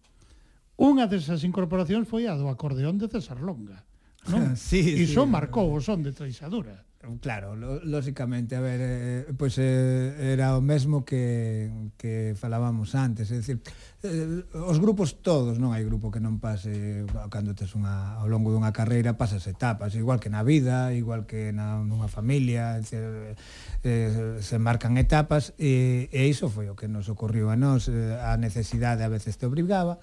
[0.80, 3.84] Unha desas incorporacións foi a do acordeón de César Longa.
[4.32, 4.56] Non?
[4.70, 5.28] sí, e iso sí.
[5.28, 6.85] marcou o son de Treixadura.
[7.20, 13.30] Claro, lógicamente, a ver, eh, pois pues, eh, era o mesmo que, que falábamos antes,
[13.30, 13.62] é dicir,
[14.02, 18.50] eh, os grupos todos, non hai grupo que non pase cando tes unha ao longo
[18.50, 23.02] dunha carreira pasas etapas, igual que na vida, igual que na nunha familia, é dicir,
[23.06, 23.38] eh,
[23.86, 28.18] eh se marcan etapas e, e iso foi o que nos ocorriu a nós, eh,
[28.18, 30.02] a necesidade a veces te obrigaba,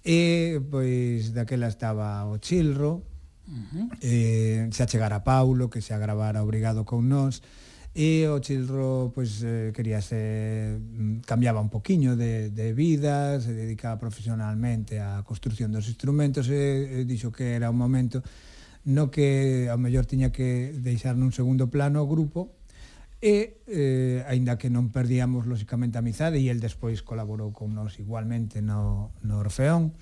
[0.00, 3.17] e pois daquela estaba o chilro,
[3.48, 3.88] -huh.
[4.00, 7.40] eh, se achegara Paulo, que se agravara obrigado con nós,
[7.98, 13.50] e o Chilro pois eh, quería se mm, cambiaba un poquiño de, de vida, se
[13.50, 18.22] dedicaba profesionalmente á construción dos instrumentos e, e dixo que era un momento
[18.86, 22.54] no que ao mellor tiña que deixar nun segundo plano o grupo
[23.18, 27.98] e eh, aínda que non perdíamos lóxicamente a amizade e el despois colaborou con nós
[27.98, 29.96] igualmente no, no Orfeón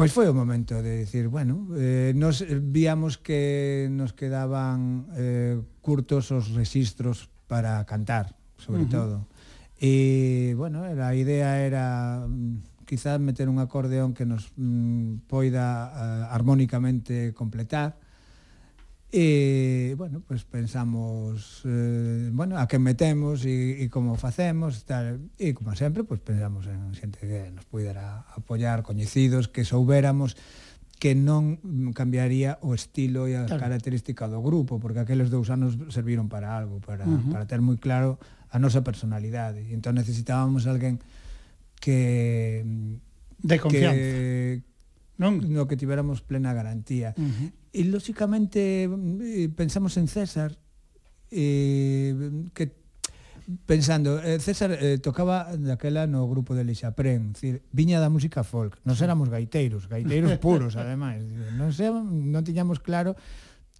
[0.00, 5.60] Pois foi o momento de dicir, bueno, eh, nos eh, víamos que nos quedaban eh,
[5.84, 8.96] curtos os registros para cantar, sobre uh -huh.
[8.96, 9.16] todo.
[9.76, 16.32] E, bueno, a idea era mm, quizás meter un acordeón que nos mm, poida uh,
[16.32, 18.00] armónicamente completar,
[19.12, 25.18] E, bueno, pues pensamos, eh, bueno, a que metemos e, e como facemos, tal.
[25.34, 30.38] E, como sempre, pues pensamos en xente que nos pudera apoiar, coñecidos, que soubéramos
[31.00, 31.58] que non
[31.96, 33.66] cambiaría o estilo e a claro.
[33.66, 37.32] característica do grupo, porque aqueles dous anos serviron para algo, para, uh -huh.
[37.34, 38.20] para ter moi claro
[38.52, 39.64] a nosa personalidade.
[39.64, 41.02] E entón necesitábamos alguén
[41.82, 42.62] que...
[43.40, 43.96] De confianza.
[43.96, 44.62] Que,
[45.16, 45.40] non?
[45.40, 47.16] No que tivéramos plena garantía.
[47.16, 47.48] Uh -huh.
[47.70, 50.58] E, lóxicamente, eh, pensamos en César,
[51.30, 52.14] eh,
[52.52, 52.74] que
[53.66, 58.78] pensando, eh, César eh, tocaba daquela no grupo de Lexapren decir, viña da música folk,
[58.86, 61.22] nos éramos gaiteiros, gaiteiros puros, ademais,
[61.58, 63.18] non, se, non tiñamos claro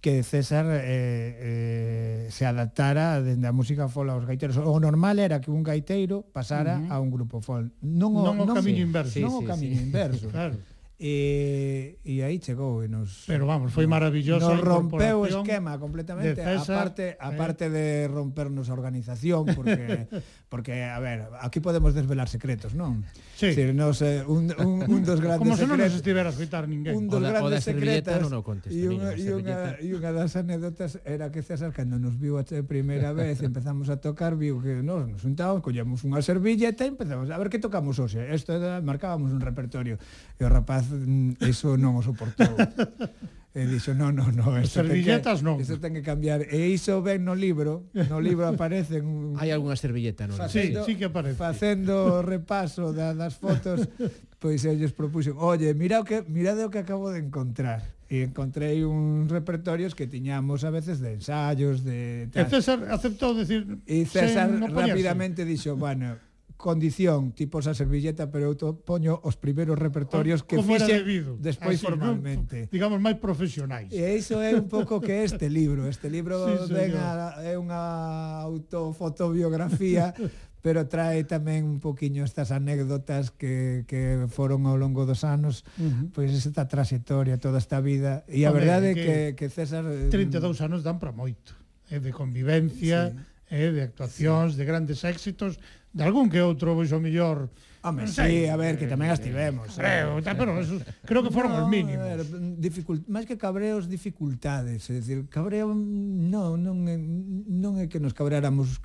[0.01, 4.57] que César eh, eh, se adaptara dende a música folk aos gaiteiros.
[4.57, 6.91] O normal era que un gaiteiro pasara uh -huh.
[6.91, 7.69] a un grupo folk.
[7.85, 9.13] Non o, non o non, camiño inverso.
[9.13, 9.85] Sí, non sí, o camiño sí.
[9.85, 10.27] inverso.
[10.33, 10.57] claro.
[11.01, 16.37] E, e aí chegou e nos Pero vamos, foi maravilloso nos rompeu o esquema completamente,
[16.37, 17.17] César, aparte eh.
[17.17, 17.73] aparte eh.
[17.73, 20.05] de rompernos a organización porque
[20.53, 23.01] porque a ver, aquí podemos desvelar secretos, non?
[23.33, 23.49] Sí.
[23.49, 26.69] Si, nos, eh, un, un, un dos grandes Como se non nos estivera a escutar
[26.69, 26.93] ninguén.
[26.93, 28.21] Un dos o da, grandes o secretos.
[28.29, 32.13] Non contesto, e unha e unha e unha das anécdotas era que César cando nos
[32.13, 36.85] viu a primeira vez, empezamos a tocar, viu que nos nos juntamos, collemos unha servilleta
[36.85, 38.21] e empezamos a ver que tocamos hoxe.
[38.29, 38.53] Isto
[38.85, 39.97] marcábamos un repertorio.
[40.37, 42.51] E o rapaz Mm, eso non o soportou.
[43.51, 44.55] E dixo, non, non, non.
[44.63, 45.59] Esto servilletas que, non.
[45.59, 46.47] Isto ten que cambiar.
[46.47, 49.35] E iso ven no libro, no libro aparecen...
[49.35, 50.39] Hai algunha servilleta, non?
[50.47, 51.35] Sí, sí que aparece.
[51.35, 53.91] Facendo repaso da, das fotos,
[54.39, 57.83] pois ellos propuxen, oye, mira o que, mirade o que acabo de encontrar.
[58.07, 62.31] E encontrei uns repertorios que tiñamos a veces de ensayos, de...
[62.31, 62.47] Tal.
[62.47, 63.67] E César aceptou decir...
[63.83, 66.15] E César sen, rapidamente dixo, bueno,
[66.61, 71.01] condición, tipo esa servilleta, pero eu to, poño os primeiros repertorios que Como fixe
[71.41, 72.69] despois Así, formalmente.
[72.69, 73.89] Digamos, máis profesionais.
[73.89, 75.89] E iso é un pouco que este libro.
[75.89, 76.37] Este libro
[76.69, 80.13] sí, ven a, é unha autofotobiografía,
[80.61, 85.89] pero trae tamén un poquiño estas anécdotas que, que foron ao longo dos anos, uh
[85.89, 86.05] -huh.
[86.13, 88.21] pois esta trayectoria, toda esta vida.
[88.29, 89.83] E a, a verdade é que, que César...
[89.89, 91.57] Eh, 32 anos dan para moito,
[91.89, 93.17] é de convivencia, sí.
[93.49, 94.61] é de actuacións, sí.
[94.61, 95.57] de grandes éxitos,
[95.91, 97.51] de algún que outro, pois o mellor...
[97.83, 99.73] Home, sí, a ver, que tamén as tivemos.
[99.73, 100.35] Creo, eh.
[100.37, 102.05] pero eso, creo que foron no, os mínimos.
[102.05, 102.21] Ver,
[102.61, 103.09] dificult...
[103.09, 104.85] máis que cabreos, dificultades.
[104.85, 108.77] É dicir, cabreo, non, non, é, non é que nos cabreáramos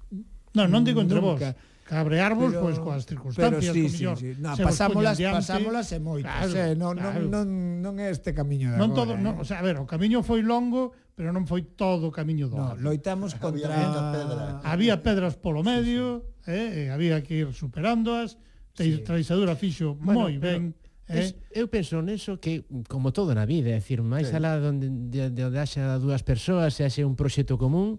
[0.56, 1.52] Non, non digo entre nunca.
[1.52, 4.34] vos cabrearvos pero, pois coas circunstancias pero sí, sí, mellor, sí.
[4.42, 7.22] No, pasámolas, diante, pasámolas e moito, claro, eh, o sea, non, claro.
[7.22, 9.22] non, non, non é este camiño de non agora, todo, eh?
[9.22, 12.52] non, o sea, a ver, o camiño foi longo, pero non foi todo o camiño
[12.52, 13.72] do no, loitamos contra...
[13.72, 14.44] Había pedra.
[14.60, 16.60] Había pedras polo medio, sí, sí.
[16.60, 18.36] Eh, e había que ir superándoas,
[18.76, 19.00] sí.
[19.00, 20.76] Traizadura fixo bueno, moi ben.
[21.08, 21.24] Eh?
[21.24, 24.36] Es, eu penso neso que, como todo na vida, é dicir, máis sí.
[24.36, 27.96] alá donde, de, de, de haxa dúas persoas e haxe un proxecto común,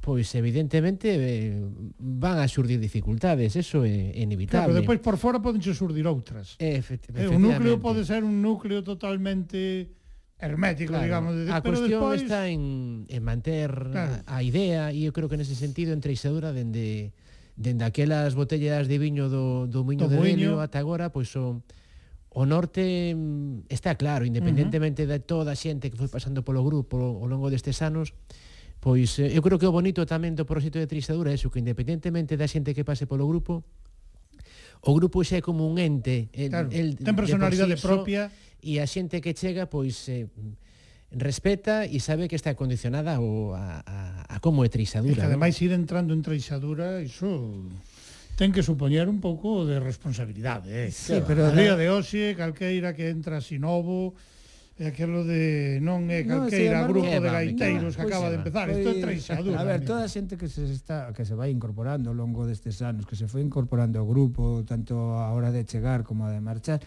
[0.00, 1.60] pois evidentemente eh,
[2.00, 4.72] van a surdir dificultades, eso é inevitable.
[4.72, 6.56] Claro, pero depois por fora podense surdir outras.
[6.56, 7.28] Eh, efectivamente.
[7.28, 9.92] Eh, o núcleo pode ser un núcleo totalmente
[10.38, 11.32] hermético, claro, digamos.
[11.36, 12.22] De, a cuestión despois...
[12.22, 14.22] está en, en manter claro.
[14.26, 17.14] a idea e eu creo que nese sentido entre Isadura dende
[17.54, 21.62] dende aquelas botellas de viño do, do Miño do de Delio ata agora, pois o,
[22.34, 25.22] o norte mm, está claro, independentemente uh -huh.
[25.22, 28.10] de toda a xente que foi pasando polo grupo ao longo destes anos,
[28.82, 31.62] pois eh, eu creo que o bonito tamén do proxecto de Trisadura é iso, que
[31.62, 33.62] independentemente da xente que pase polo grupo,
[34.82, 36.28] o grupo xa é como un ente.
[36.34, 38.28] El, claro, el, ten personalidade de sí, propia.
[38.28, 40.24] So, e a xente que chega pois eh,
[41.12, 43.98] respeta e sabe que está condicionada ao, a, a,
[44.34, 45.12] a como é treixadura.
[45.12, 47.68] E que ademais ir entrando en treixadura, iso
[48.34, 50.72] ten que supoñer un pouco de responsabilidade.
[50.72, 50.90] Eh?
[50.90, 54.16] Sí, pero a día de hoxe, calqueira que entra así novo,
[54.74, 58.66] é aquilo de non é calqueira no, grupo de gaiteiros que acaba de pois empezar,
[58.74, 59.58] isto pois é treixadura.
[59.62, 62.82] A ver, toda a xente que se está que se vai incorporando ao longo destes
[62.82, 66.42] anos, que se foi incorporando ao grupo, tanto a hora de chegar como a de
[66.42, 66.82] marchar,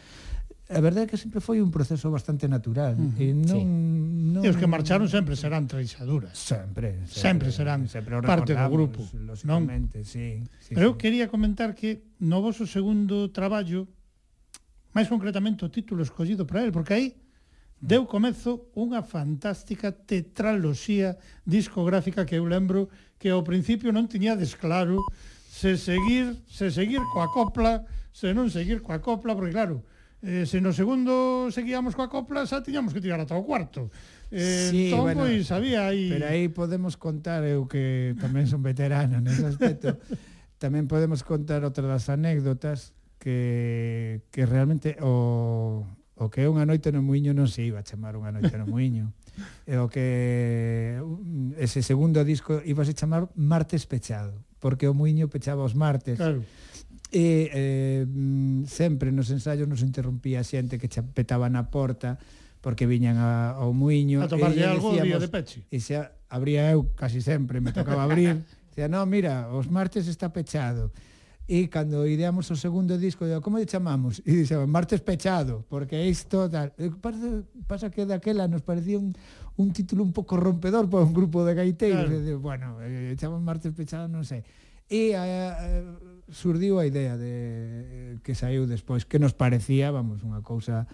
[0.68, 3.00] a verdade é que sempre foi un proceso bastante natural.
[3.00, 3.24] Uh -huh.
[3.24, 3.62] e non, sí.
[3.64, 4.42] non...
[4.44, 6.36] E os que marcharon sempre serán traixaduras.
[6.36, 7.08] Sempre.
[7.08, 9.00] Sempre, sempre serán sempre parte do grupo.
[9.48, 9.64] Non?
[10.04, 11.00] Sí, sí, Pero eu sí.
[11.00, 13.88] quería comentar que no vosso segundo traballo,
[14.92, 17.08] máis concretamente o título escollido para el, porque aí
[17.80, 18.12] deu mm.
[18.12, 21.16] comezo unha fantástica tetraloxía
[21.48, 25.00] discográfica que eu lembro que ao principio non tiñades claro
[25.48, 29.82] se seguir, se seguir coa copla, se non seguir coa copla, porque claro,
[30.24, 33.94] Eh, se no segundo seguíamos coa copla, xa tiñamos que tirar ata o cuarto.
[34.34, 36.10] Eh, sí, entón, bueno, pois, había aí...
[36.10, 40.02] Pero aí podemos contar, eu que tamén son veterano nese aspecto,
[40.64, 45.86] tamén podemos contar outra das anécdotas que, que realmente o,
[46.18, 48.66] o que é unha noite no muiño non se iba a chamar unha noite no
[48.66, 49.14] muiño.
[49.70, 50.98] e o que
[51.62, 56.18] ese segundo disco iba a chamar Martes Pechado, porque o muiño pechaba os martes.
[56.18, 56.42] Claro
[57.12, 62.20] e eh, mm, sempre nos ensaios nos interrompía xente que petaba na porta
[62.60, 65.96] porque viñan a, ao muiño a tomarlle algo decíamos, día de peche e se
[66.28, 68.44] abría eu casi sempre me tocaba abrir
[68.78, 70.94] dicía, no, mira, os martes está pechado
[71.50, 74.22] e cando ideamos o segundo disco digo, como lle chamamos?
[74.22, 76.76] e dixo, martes pechado porque isto tal.
[77.02, 79.16] Pasa, pasa que daquela nos parecía un,
[79.58, 82.20] un título un pouco rompedor para un grupo de gaiteiros claro.
[82.20, 84.44] e digo, bueno, eh, chamamos martes pechado non sei
[84.88, 85.84] e a, a,
[86.32, 90.88] surdiu a idea de eh, que saiu despois que nos parecía, vamos, unha cousa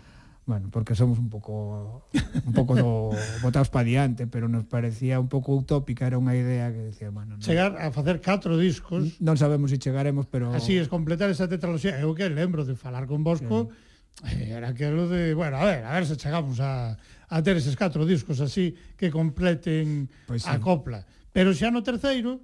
[0.44, 2.04] bueno, porque somos un pouco
[2.44, 3.16] un pouco do,
[3.46, 7.40] botados para diante, pero nos parecía un pouco utópica, era unha idea que decía, bueno,
[7.40, 9.24] non, chegar a facer catro discos.
[9.24, 11.96] Non sabemos se si chegaremos, pero Así es completar esa tetraloxía.
[12.04, 13.94] Eu que lembro de falar con Bosco sí.
[14.30, 17.00] Eh, era aquilo de, bueno, a ver, a ver se chegamos a
[17.34, 20.52] a ter eses catro discos así que completen pois pues sí.
[20.52, 21.08] a copla.
[21.34, 22.44] Pero xa no terceiro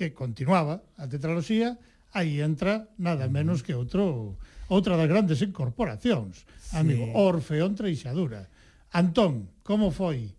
[0.00, 1.76] que continuaba a tetraloxía,
[2.16, 4.40] aí entra nada menos que outro
[4.72, 7.12] outra das grandes incorporacións, amigo, sí.
[7.12, 8.48] Orfeón Treixadura.
[8.96, 10.32] Antón, como foi?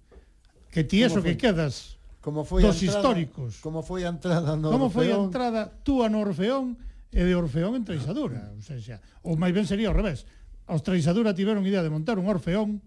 [0.74, 3.62] Que ti eso que quedas como foi dos a entrada, históricos.
[3.62, 4.98] Como foi a entrada no Como Orfeón?
[4.98, 6.82] foi a entrada túa no Orfeón
[7.14, 8.50] e de Orfeón en Treixadura?
[8.50, 10.26] Ah, ou, sea, ou máis ben sería ao revés.
[10.66, 12.82] Os Treixadura tiveron idea de montar un Orfeón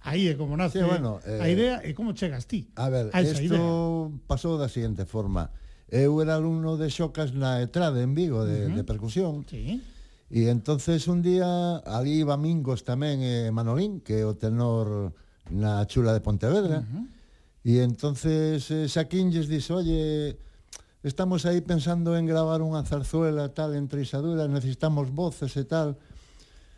[0.00, 2.72] Aí é como nace sí, bueno, eh, a idea e como chegas ti.
[2.80, 5.52] A ver, isto pasou da seguinte forma.
[5.90, 8.76] Eu era alumno de Xocas na Etrade, en Vigo, de, uh -huh.
[8.78, 9.42] de percusión.
[9.50, 9.82] Sí.
[10.30, 15.10] E entonces un día, ali iba Mingos tamén, eh, Manolín, que é o tenor
[15.50, 16.86] na chula de Pontevedra.
[16.86, 17.04] Uh -huh.
[17.66, 20.38] E entonces eh, Saquinlles dixo, oye,
[21.02, 25.98] estamos aí pensando en gravar unha zarzuela tal entre isaduras, necesitamos voces e tal.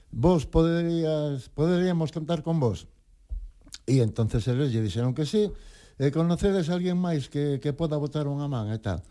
[0.08, 2.88] Vos poderías, poderíamos contar con vos.
[3.84, 5.52] E entonces eles lle dixeron que sí
[6.02, 9.06] eh, conocedes a alguén máis que, que poda botar unha man e tal?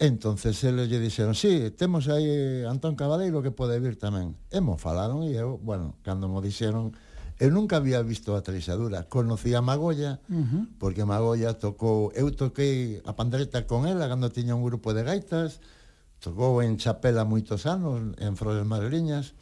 [0.00, 4.32] Entonces eles lle dixeron, sí, temos aí eh, Antón Cabaleiro que pode vir tamén.
[4.48, 6.96] E mo falaron e eu, bueno, cando mo dixeron,
[7.36, 9.04] eu nunca había visto a treixadura.
[9.12, 10.64] Conocí a Magolla, uh -huh.
[10.80, 15.60] porque Magolla tocou, eu toquei a pandereta con ela cando tiña un grupo de gaitas,
[16.16, 19.36] tocou en Chapela moitos anos, en Flores Madrileñas,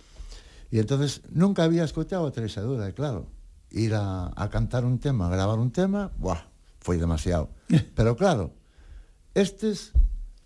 [0.75, 3.31] e entonces nunca había escoitado a treixadura, e claro,
[3.71, 6.50] ir a, a cantar un tema, a gravar un tema, buah,
[6.81, 7.52] foi demasiado.
[7.69, 7.85] Eh.
[7.94, 8.51] Pero claro,
[9.35, 9.93] estes,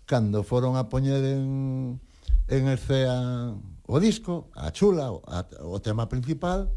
[0.05, 1.99] cando foron a poñer en,
[2.47, 3.55] en Ercea
[3.87, 6.69] o disco, a chula, o, a, o tema principal,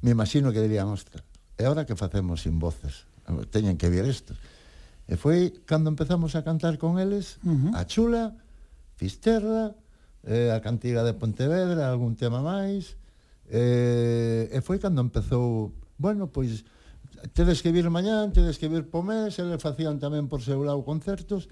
[0.00, 1.20] me imagino que dirían, ostra,
[1.60, 3.04] e ahora que facemos sin voces?
[3.52, 4.32] Teñen que ver isto.
[5.04, 7.70] E foi cando empezamos a cantar con eles, uh -huh.
[7.76, 8.38] a chula,
[8.96, 9.76] Fisterra,
[10.24, 12.96] eh, a cantiga de Pontevedra, algún tema máis,
[13.48, 16.64] eh, e foi cando empezou, bueno, pois,
[17.32, 21.48] tedes que vir mañán, tedes que vir pomés, eles facían tamén por seu lado concertos,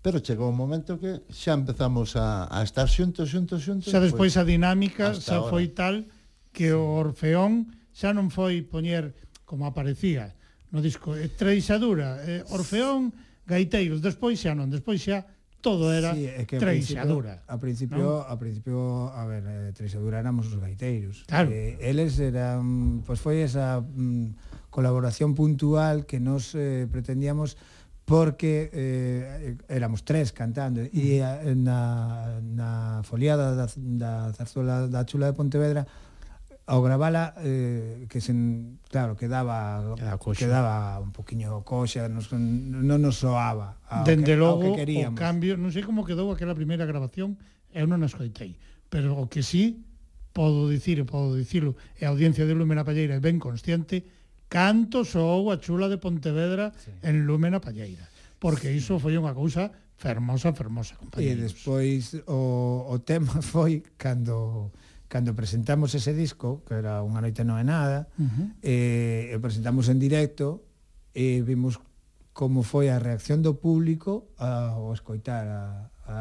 [0.00, 3.90] pero chegou un momento que xa empezamos a, a estar xuntos, xuntos, xuntos.
[3.92, 5.50] Xa despois pues, a dinámica xa ahora.
[5.52, 6.08] foi tal
[6.54, 9.12] que o Orfeón xa non foi poñer
[9.44, 10.32] como aparecía
[10.70, 13.10] no disco, eh, treixadura, eh, Orfeón,
[13.44, 15.26] gaiteiros, despois xa non, despois xa
[15.60, 17.44] todo era sí, é que treixadura.
[17.44, 18.24] A principio, ¿no?
[18.24, 21.28] a principio, a ver, eh, treixadura éramos os gaiteiros.
[21.28, 21.52] Claro.
[21.52, 27.58] Eh, eles eran, pois pues foi esa mm, colaboración puntual que nos eh, pretendíamos
[28.06, 30.82] porque eh, éramos tres cantando.
[30.82, 32.70] E a, na, na
[33.06, 35.86] foliada da, da zarzuela da chula de Pontevedra
[36.70, 39.82] ao gravala eh, que sen, claro, quedaba
[40.38, 45.18] quedaba un poquinho coxa, nos, non nos soaba ao Dende que, logo, ao que queríamos.
[45.18, 47.34] o cambio, non sei como quedou aquela primeira grabación,
[47.74, 48.54] eu non a escoitei,
[48.86, 49.82] pero o que sí
[50.30, 54.06] podo dicir, podo dicilo, e a audiencia de Lúmena Palleira é ben consciente,
[54.50, 56.90] canto soou a chula de Pontevedra sí.
[57.06, 58.10] en Lúmena Palleira
[58.42, 59.70] porque iso foi unha cousa
[60.00, 61.36] fermosa, fermosa, compañeros.
[61.36, 64.72] E despois o, o tema foi cando
[65.10, 68.46] cando presentamos ese disco, que era Unha noite non é nada, uh -huh.
[68.62, 70.64] eh, presentamos en directo
[71.12, 71.82] e eh, vimos
[72.32, 76.18] como foi a reacción do público ao escoitar a, a,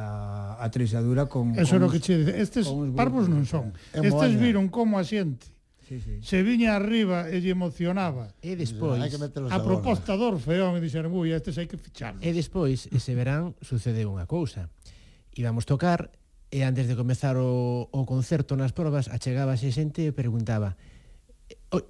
[0.57, 1.53] a trexadura con...
[1.53, 2.65] Eso con os, que che, estes
[2.97, 3.77] parvos non son.
[3.93, 5.53] Estes viron como a xente
[5.89, 6.21] sí, sí.
[6.21, 8.37] se viña arriba e lle emocionaba.
[8.45, 12.21] E despois, hai que a proposta do Orfeón e dixeron, ui, estes hai que ficharlos.
[12.21, 14.69] E despois, ese verán, sucedeu unha cousa.
[15.33, 16.13] Íbamos tocar
[16.53, 20.77] e antes de comezar o, o concerto nas probas, achegábase xente e preguntaba,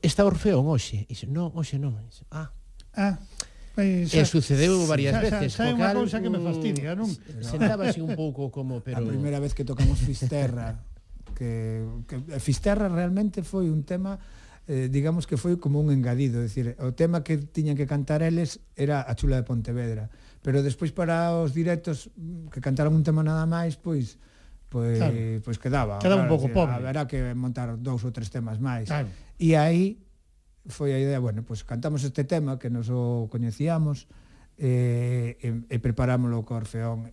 [0.04, 1.08] está Orfeón hoxe?
[1.08, 1.96] E dixo, non, hoxe non.
[2.08, 2.52] Dixo, ah,
[2.96, 3.20] ah.
[3.76, 5.50] Pois, e sucedeu varias xa, veces.
[5.56, 7.08] Xa, xa, xa unha cousa que me fastidia, non?
[7.40, 9.00] Sentábase un pouco como, pero...
[9.00, 10.84] A primeira vez que tocamos Fisterra,
[11.40, 14.20] que, que Fisterra realmente foi un tema
[14.70, 18.62] eh, digamos que foi como un engadido, decir, o tema que tiñan que cantar eles
[18.78, 20.14] era a chula de Pontevedra,
[20.46, 24.22] pero despois para os directos mm, que cantaran un tema nada máis, pois
[24.70, 25.42] pois claro.
[25.42, 26.78] pois quedaba, quedaba un pouco pobre.
[26.78, 28.86] Haberá que montar dous ou tres temas máis.
[28.86, 29.10] Claro.
[29.42, 29.98] E aí
[30.70, 34.06] foi a idea, bueno, pois cantamos este tema que nos o coñecíamos
[34.62, 37.10] eh, e, e preparámolo co Orfeón.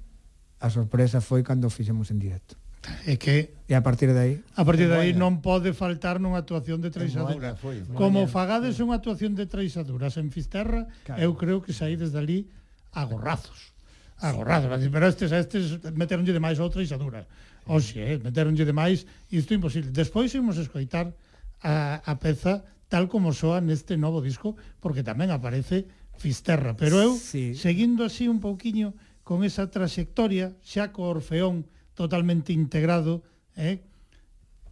[0.61, 2.61] A sorpresa foi cando o fixemos en directo.
[3.07, 4.35] É que E a partir de aí?
[4.55, 7.59] A partir de aí non pode faltar nunha actuación de treixadura.
[7.59, 11.19] Foi, Como fagades unha actuación de treixaduras en Fisterra, claro.
[11.19, 12.47] eu creo que saídes dali
[12.95, 13.75] a gorrazos.
[14.23, 14.71] A gorrazos.
[14.71, 17.27] Pero estes, a estes meteronlle demais outra treixadura.
[17.67, 19.03] Oxe, eh, meteronlle demais,
[19.35, 19.91] isto é imposible.
[19.91, 21.11] Despois imos escoitar
[21.59, 25.91] a, a peza tal como soa neste novo disco, porque tamén aparece
[26.23, 26.79] Fisterra.
[26.79, 27.59] Pero eu, sí.
[27.59, 28.95] seguindo así un pouquiño
[29.27, 31.67] con esa trayectoria, xa co Orfeón,
[31.97, 33.25] totalmente integrado.
[33.57, 33.81] Eh?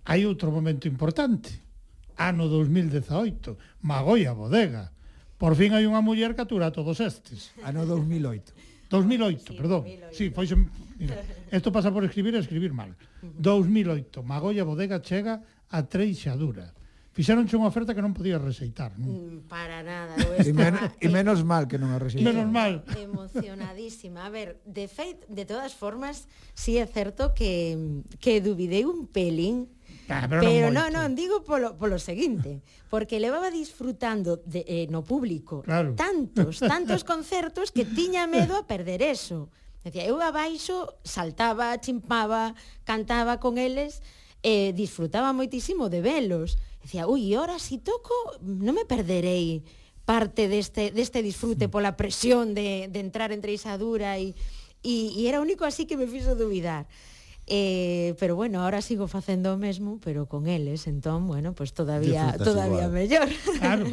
[0.04, 1.64] Hai outro momento importante,
[2.20, 4.92] ano 2018, Magoia Bodega.
[5.40, 7.56] Por fin hai unha muller que atura todos estes.
[7.64, 8.92] Ano 2008.
[8.92, 9.82] 2008, sí, perdón.
[9.88, 10.14] 2008.
[10.14, 10.46] Sí, foi
[11.00, 11.18] mira,
[11.50, 12.92] esto pasa por escribir e escribir mal.
[13.24, 15.40] 2008, Magoia Bodega chega
[15.72, 16.76] a Treixadura
[17.14, 19.06] fixeronche unha oferta que non podías rexeitar, non?
[19.06, 20.34] Mm, para nada, eu.
[20.34, 22.26] E, men e menos mal que non a rexeitei.
[22.26, 22.82] Menos mal.
[22.98, 24.26] Emocionadísima.
[24.26, 26.26] A ver, de feito, de todas formas,
[26.58, 27.78] si sí é certo que,
[28.18, 29.70] que duvidei un pelín
[30.04, 32.60] Ah, pero, pero non, non, non, digo polo, polo seguinte
[32.92, 35.96] Porque levaba disfrutando de, eh, no público claro.
[35.96, 39.48] Tantos, tantos concertos que tiña medo a perder eso
[39.84, 42.56] Decía, eu abaixo saltaba, chimpaba,
[42.88, 44.00] cantaba con eles
[44.40, 46.56] e eh, disfrutaba moitísimo de velos.
[46.84, 48.12] Dicía, ui, ora si toco
[48.44, 49.64] non me perderei
[50.04, 51.72] parte deste, deste disfrute mm.
[51.72, 54.36] pola presión de, de entrar entre Isadura e,
[54.84, 56.84] e, e era o único así que me fixo duvidar.
[57.46, 61.26] Eh, pero bueno, ahora sigo facendo o mesmo, pero con eles, entón, ¿eh?
[61.26, 62.92] bueno, pues todavía Disfrutas todavía igual.
[62.92, 63.28] mellor.
[63.60, 63.84] Claro.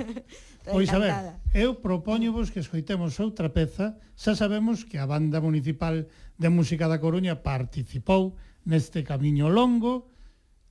[0.68, 1.16] pois a ver,
[1.56, 6.08] eu propóñovos que escoitemos outra peza, xa sabemos que a Banda Municipal
[6.40, 10.12] de Música da Coruña participou neste camiño longo,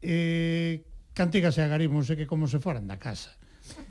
[0.01, 0.89] eh,
[1.21, 3.37] cantigas e agarimos é que como se foran da casa.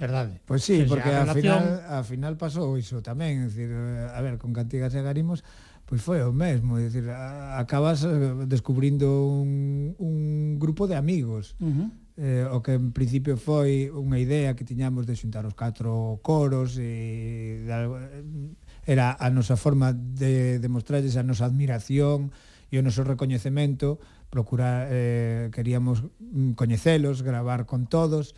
[0.02, 0.42] Verdade.
[0.50, 1.62] Pois pues sí, Entonces, porque ao relación...
[1.62, 5.46] final, a final pasou iso tamén, decir, a ver, con cantigas e agarimos
[5.90, 11.58] pois foi o mesmo, é dicir, acabas eh, descubrindo un, un grupo de amigos.
[11.58, 11.90] Uh -huh.
[12.20, 16.78] Eh, o que en principio foi unha idea que tiñamos de xuntar os catro coros
[16.78, 22.30] e de, eh, era a nosa forma de demostrarles a nosa admiración
[22.70, 23.98] e o noso recoñecemento
[24.30, 28.34] procurar eh, queríamos mm, coñecelos, gravar con todos,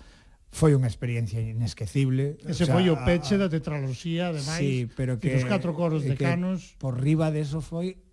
[0.52, 2.36] foi unha experiencia inesquecible.
[2.44, 3.42] Ese o sea, foi o peche a, a...
[3.44, 6.76] da tetraloxía, ademais, sí, pero que, Os catro coros de canos.
[6.76, 8.04] Por riba de eso foi,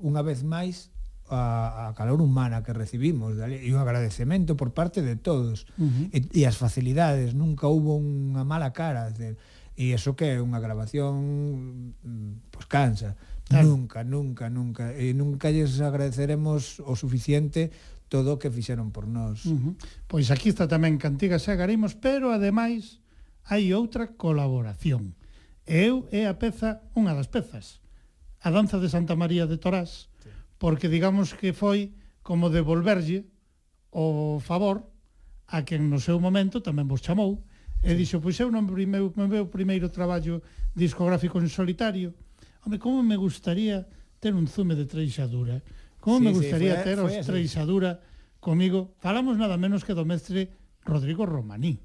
[0.00, 0.92] unha vez máis,
[1.28, 5.82] a, a calor humana que recibimos dale, e un agradecemento por parte de todos uh
[5.82, 6.06] -huh.
[6.14, 9.34] e, e as facilidades nunca hubo unha mala cara de,
[9.74, 13.68] e eso que é unha grabación mm, pues cansa Claro.
[13.68, 14.84] Nunca, nunca, nunca.
[14.98, 17.70] E nunca lles agradeceremos o suficiente
[18.08, 19.46] todo o que fixeron por nós.
[19.46, 19.74] Uh -huh.
[20.10, 22.98] Pois aquí está tamén Cantigas e Agarimos, pero ademais
[23.46, 25.14] hai outra colaboración.
[25.66, 27.82] Eu é a peza, unha das pezas,
[28.42, 30.30] a danza de Santa María de Torás, sí.
[30.58, 33.26] porque digamos que foi como devolverlle
[33.90, 34.86] o favor
[35.46, 37.42] a quen no seu momento tamén vos chamou,
[37.82, 40.42] e dixo, pois eu no meu, meu primeiro traballo
[40.74, 42.14] discográfico en solitario,
[42.66, 43.86] Home, como me gustaría
[44.18, 45.62] ter un zume de treixadura.
[46.00, 48.00] Como sí, me gustaría sí, fue, ter os treixadura
[48.40, 48.90] comigo.
[48.98, 50.50] Falamos nada menos que do mestre
[50.82, 51.78] Rodrigo Romaní.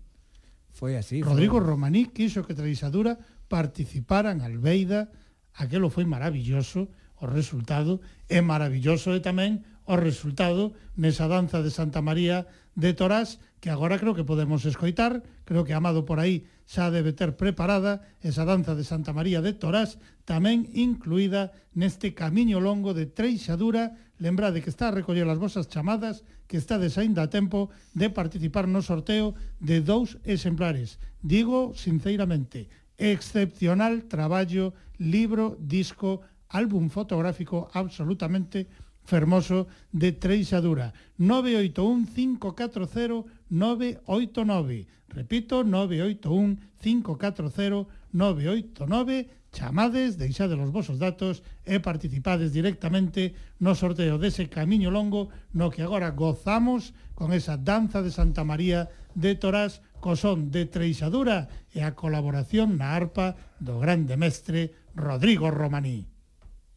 [0.74, 1.22] Foi así.
[1.22, 1.70] Rodrigo foi...
[1.70, 5.14] Romaní quiso que treixadura participara en Albeida.
[5.54, 6.90] Aquelo foi maravilloso,
[7.22, 13.38] o resultado é maravilloso e tamén o resultado nesa danza de Santa María de Torás
[13.62, 18.00] que agora creo que podemos escoitar, creo que amado por aí xa debe ter preparada
[18.24, 24.00] esa danza de Santa María de Torás, tamén incluída neste camiño longo de Treixadura.
[24.24, 28.72] Lembrade que está a recoller as vosas chamadas, que está desaínda a tempo de participar
[28.72, 30.96] no sorteo de dous exemplares.
[31.20, 38.72] Digo sinceramente, excepcional traballo, libro, disco, álbum fotográfico absolutamente
[39.04, 40.96] fermoso de Treixadura.
[41.20, 44.88] 981 540 989.
[45.10, 49.30] Repito, 981 540 989.
[49.52, 55.84] Chamades, deixade os vosos datos e participades directamente no sorteo dese camiño longo no que
[55.84, 61.84] agora gozamos con esa danza de Santa María de Torás co son de Treixadura e
[61.84, 66.08] a colaboración na arpa do grande mestre Rodrigo Romaní.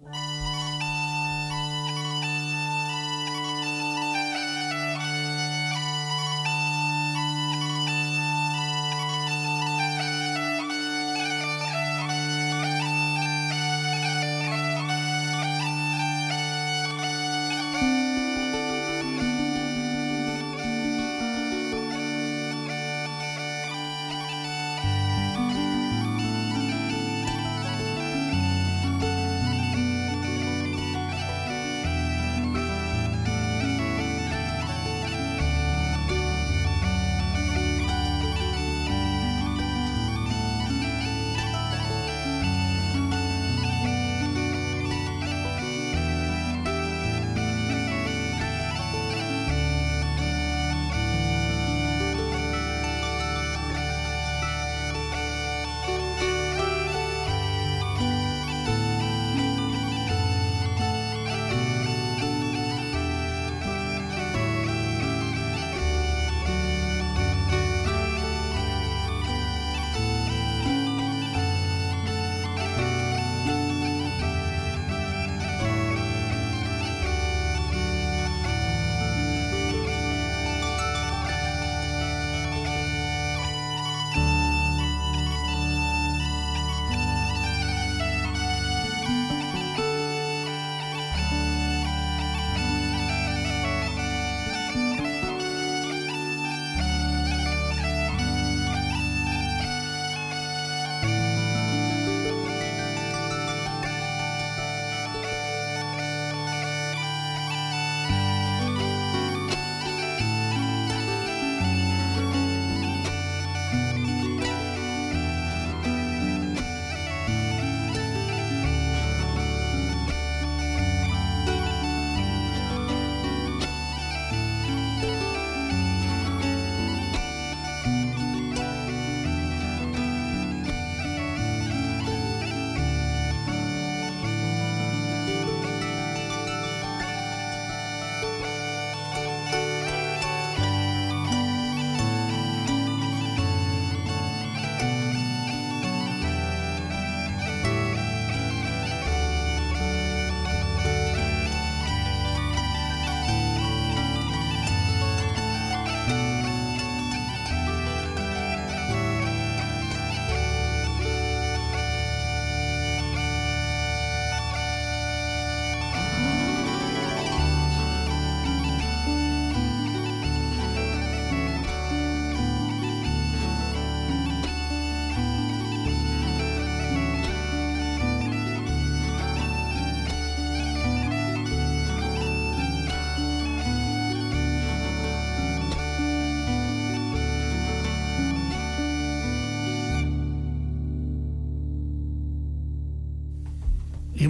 [0.02, 0.53] Música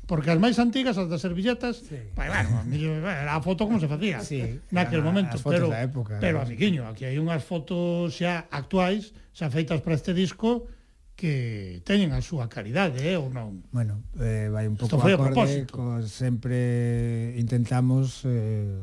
[0.05, 1.97] Porque as máis antigas, as das servilletas, sí.
[2.13, 2.61] pues, bueno,
[3.09, 5.41] era a foto como se facía sí, naquel momento.
[5.41, 6.45] Pero, época, pero ¿verdad?
[6.45, 10.69] amiguinho, aquí hai unhas fotos xa actuais, xa feitas para este disco,
[11.15, 13.63] que teñen a súa calidade, eh, ou non?
[13.71, 18.77] Bueno, eh, vai un pouco acorde, co, sempre intentamos eh,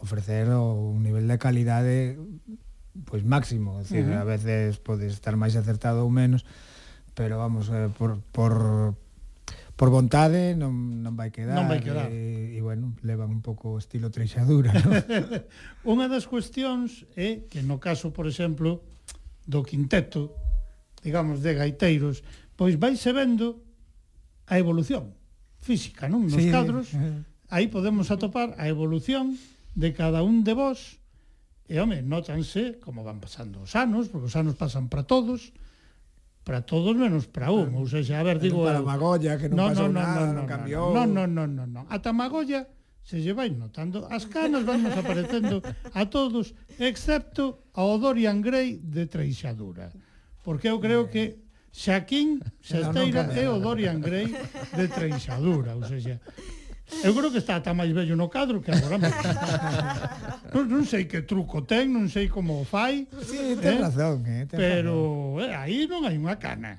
[0.00, 2.18] ofrecer un nivel de calidade
[3.08, 4.20] pois máximo, é dicir, uh -huh.
[4.20, 6.44] a veces podes estar máis acertado ou menos,
[7.16, 8.94] pero vamos, eh, por, por,
[9.76, 11.56] por vontade non, non vai quedar.
[11.56, 12.12] Non vai quedar.
[12.12, 14.76] E, e bueno, levan un pouco estilo treixadura.
[14.76, 14.92] ¿no?
[15.92, 18.84] Unha das cuestións é que no caso, por exemplo,
[19.48, 20.36] do quinteto,
[21.00, 22.20] digamos, de gaiteiros,
[22.60, 23.64] pois vaise vendo
[24.46, 25.16] a evolución
[25.64, 26.28] física, non?
[26.28, 27.24] Nos sí, cadros, eh.
[27.48, 29.40] aí podemos atopar a evolución
[29.74, 31.00] de cada un de vós,
[31.68, 35.56] e, home, notanse como van pasando os anos, porque os anos pasan para todos,
[36.44, 38.66] para todos menos para un, ah, ou seja, a ver, digo...
[38.66, 40.92] Para Magolla, que non no, pasou no, no, nada, no, non cambiou...
[40.92, 41.84] Non, non, non, non, non.
[41.88, 42.66] Ata Magolla
[43.02, 45.62] se lle vai notando, as canas van aparecendo
[45.94, 49.90] a todos, excepto ao Dorian Gray de Treixadura.
[50.42, 51.42] Porque eu creo que
[51.72, 54.30] Xaquín Sesteira é o Dorian Gray
[54.76, 56.20] de Treixadura, ou seja,
[57.00, 59.00] Eu creo que está ata máis vello no cadro que agora.
[60.54, 63.08] non, non sei que truco ten, non sei como o fai.
[63.24, 63.80] Sí, ten eh?
[63.80, 65.48] razón, eh, ten Pero razón.
[65.48, 66.78] Eh, aí non hai unha cana.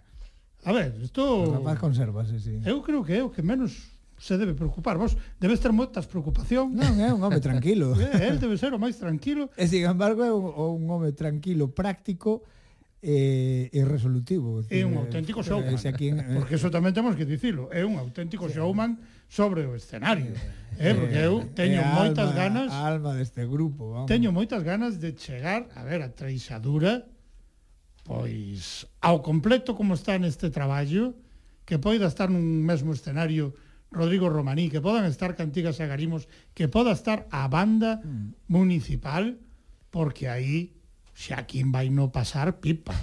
[0.63, 1.23] A ver, isto...
[1.23, 2.61] O rapaz conservase, sí.
[2.63, 4.95] Eu creo que é o que menos se debe preocupar.
[4.95, 6.71] Vos debes ter moitas preocupación.
[6.71, 7.91] Non, é un home tranquilo.
[7.99, 9.51] É, eh, el debe ser o máis tranquilo.
[9.59, 12.47] E, sin embargo, é un, un home tranquilo, práctico,
[13.03, 14.63] e, e resolutivo.
[14.71, 15.75] É un auténtico showman.
[15.75, 17.67] Aquí, eh, porque eso tamén temos que dicilo.
[17.75, 18.55] É un auténtico sí.
[18.55, 18.95] showman
[19.33, 20.37] sobre o escenario.
[20.77, 24.09] Eh, porque eu eh, teño é moitas alma, ganas a alma deste grupo, vamos.
[24.09, 27.09] Teño moitas ganas de chegar a ver a treixadura
[28.05, 31.17] pois ao completo como está neste traballo,
[31.65, 33.57] que poida estar nun mesmo escenario
[33.89, 38.49] Rodrigo Romaní, que podan estar Cantigas a Garimos, que poda estar a banda mm.
[38.49, 39.37] municipal,
[39.89, 40.77] porque aí
[41.13, 42.93] xa quim vai no pasar pipa.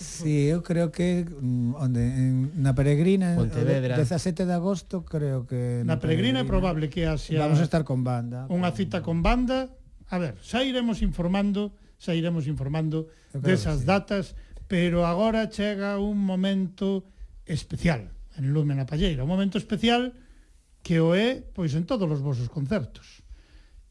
[0.00, 4.00] Sí, eu creo que mm, onde en, na Peregrina Pontevedra.
[4.00, 7.84] 17 de agosto creo que na, Peregrina, Peregrina é probable que haxa Vamos a estar
[7.84, 8.48] con banda.
[8.48, 8.76] Unha con...
[8.80, 9.68] cita con banda.
[10.08, 13.86] A ver, xa iremos informando, xa iremos informando desas sí.
[13.86, 14.32] datas,
[14.64, 17.04] pero agora chega un momento
[17.44, 18.08] especial
[18.40, 20.16] en Lume na Palleira, un momento especial
[20.80, 23.20] que o é pois en todos os vosos concertos.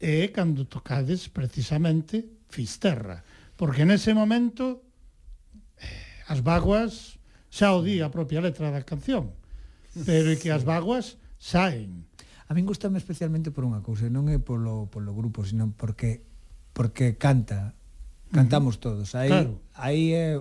[0.02, 3.22] E cando tocades precisamente Fisterra,
[3.54, 4.89] porque nese momento
[6.30, 7.18] as vaguas
[7.50, 9.34] xa o di a propia letra da canción,
[10.06, 12.06] pero é que as vaguas saen.
[12.46, 16.22] A min gustame especialmente por unha cousa, non é polo, polo grupo, sino porque
[16.70, 17.74] porque canta,
[18.30, 19.18] cantamos todos.
[19.18, 19.58] Aí claro.
[19.74, 20.38] aí é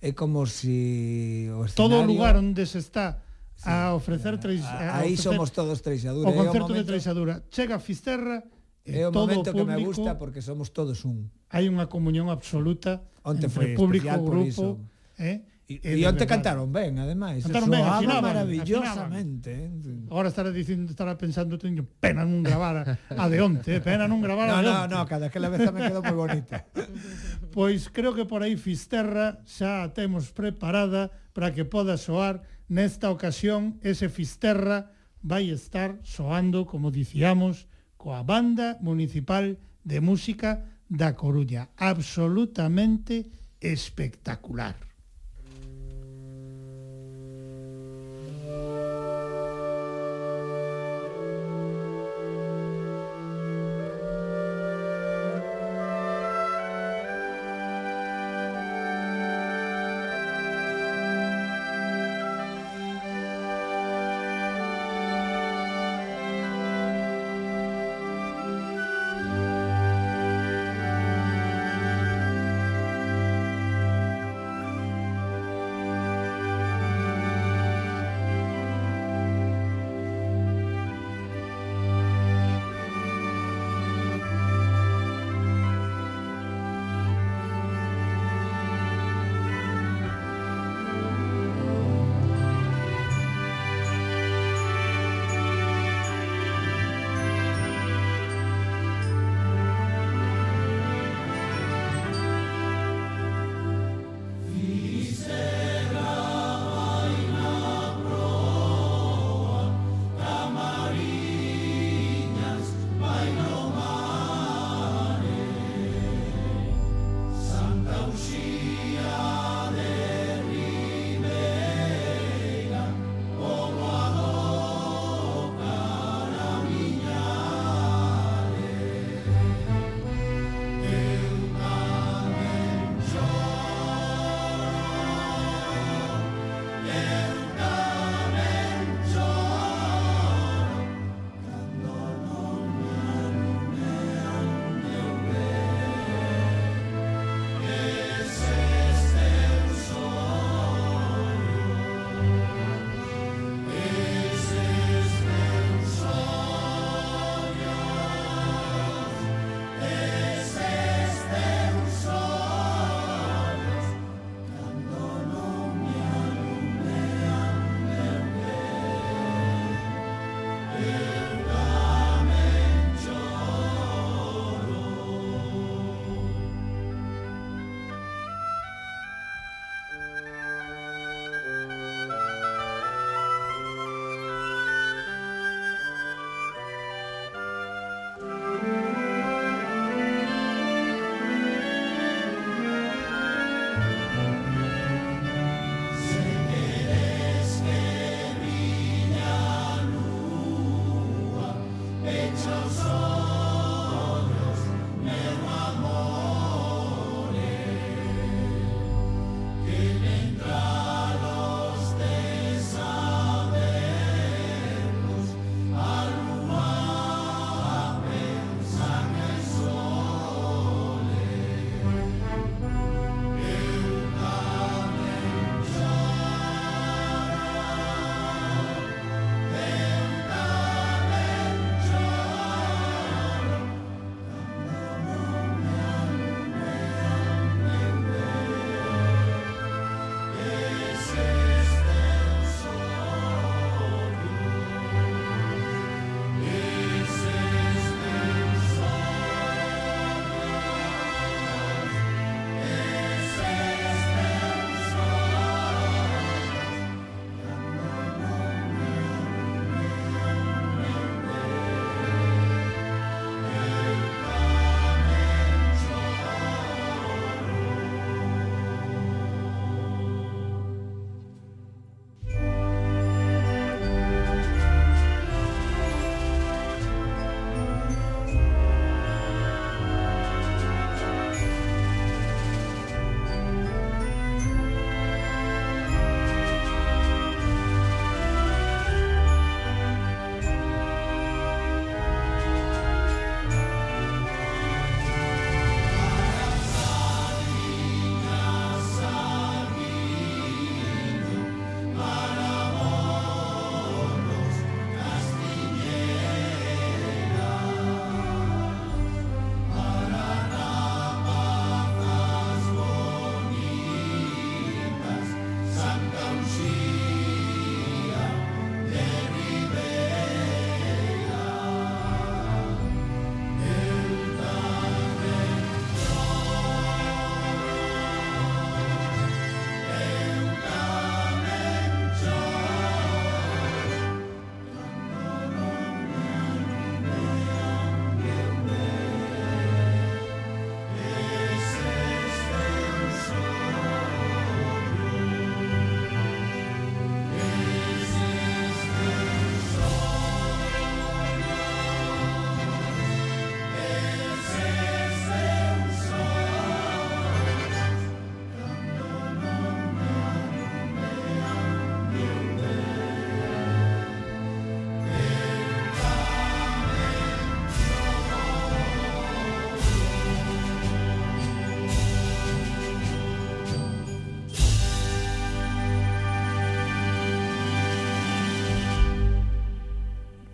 [0.00, 1.76] é como si o escenario...
[1.76, 3.20] Todo o lugar onde se está
[3.60, 4.56] a ofrecer claro.
[4.64, 6.24] a, a aí ofrecer, somos todos treixadura.
[6.24, 8.40] O concerto eh, o momento, de treixadura chega a Fisterra
[8.84, 11.28] É o momento público, que me gusta porque somos todos un.
[11.52, 14.80] Hai unha comunión absoluta Onte entre foi público, grupo, por iso.
[15.20, 15.44] Eh?
[15.70, 17.46] E, e onte cantaron ben, ademais.
[17.46, 19.50] Cantaron ben, afinaban, maravillosamente.
[19.54, 19.70] Eh.
[19.70, 20.10] Afinaban.
[20.10, 24.18] Agora estará dicindo, estará pensando, teño pena non gravar a de onte, eh, pena non
[24.18, 24.90] gravar no, a de onte.
[24.90, 26.66] No, no, cada que la vez me quedou moi bonita.
[27.54, 33.06] pois creo que por aí Fisterra xa a temos preparada para que poda soar nesta
[33.14, 34.90] ocasión ese Fisterra
[35.22, 39.54] vai estar soando, como dicíamos, coa Banda Municipal
[39.86, 41.70] de Música da Coruña.
[41.78, 43.30] Absolutamente
[43.62, 44.89] espectacular.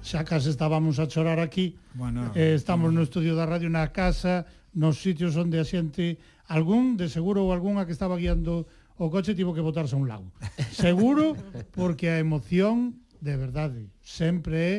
[0.06, 1.74] xa case estábamos a chorar aquí.
[1.94, 3.02] Bueno, eh, estamos bueno.
[3.02, 7.50] no estudio da radio na casa, nos sitios onde a xente, algún de seguro ou
[7.50, 8.70] algunha que estaba guiando
[9.02, 10.30] o coche tivo que botarse a un lago.
[10.70, 11.34] Seguro
[11.74, 14.74] porque a emoción de verdade sempre é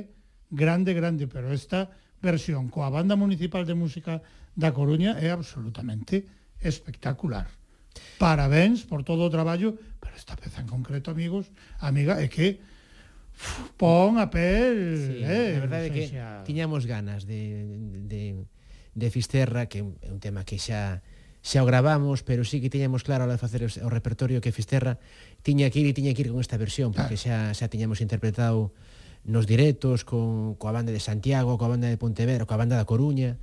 [0.48, 1.92] grande, grande, pero esta
[2.24, 4.24] versión coa banda municipal de música
[4.56, 6.24] da Coruña é absolutamente
[6.64, 7.52] espectacular.
[8.16, 11.52] Parabéns por todo o traballo, pero esta peza en concreto, amigos,
[11.84, 12.64] amiga, é que
[13.78, 16.42] Pon a pel, sí, eh, a verdade é que xa...
[16.42, 17.62] tiñamos ganas de,
[18.10, 18.42] de,
[18.98, 21.06] de Fisterra, que é un tema que xa
[21.46, 24.98] xa o gravamos, pero sí que tiñamos claro ao facer o repertorio que Fisterra
[25.46, 28.74] tiña que ir e tiña que ir con esta versión, porque xa xa tiñamos interpretado
[29.22, 33.38] nos directos con coa banda de Santiago, coa banda de Pontevedra, coa banda da Coruña,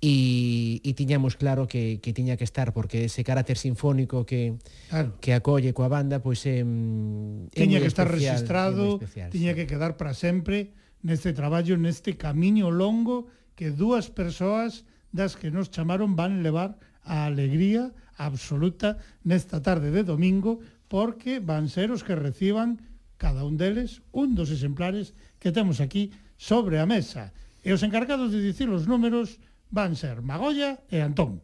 [0.00, 4.58] e, e tiñamos claro que, que tiña que estar porque ese carácter sinfónico que
[4.90, 5.16] claro.
[5.20, 9.56] que acolle coa banda pois é, é tiña que estar especial, registrado, especial, tiña sí.
[9.62, 14.84] que quedar para sempre neste traballo, neste camiño longo que dúas persoas
[15.14, 21.68] das que nos chamaron van levar a alegría absoluta nesta tarde de domingo porque van
[21.68, 22.82] ser os que reciban
[23.16, 27.32] cada un deles un dos exemplares que temos aquí sobre a mesa.
[27.64, 29.40] E os encargados de dicir os números
[29.74, 31.42] van ser Magolla e Antón.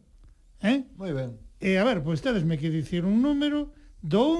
[0.63, 0.87] Eh?
[0.95, 1.35] Moi ben.
[1.59, 4.39] E a ver, pois tedes me que dicir un número do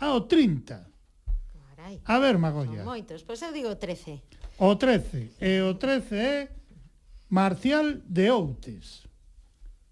[0.00, 0.88] ao 30.
[1.76, 2.00] Carai.
[2.08, 2.80] A ver, Magolla.
[2.80, 4.24] Son moitos, pois eu digo 13.
[4.64, 5.36] O 13.
[5.44, 6.36] E o 13 é
[7.28, 9.04] Marcial de Outes.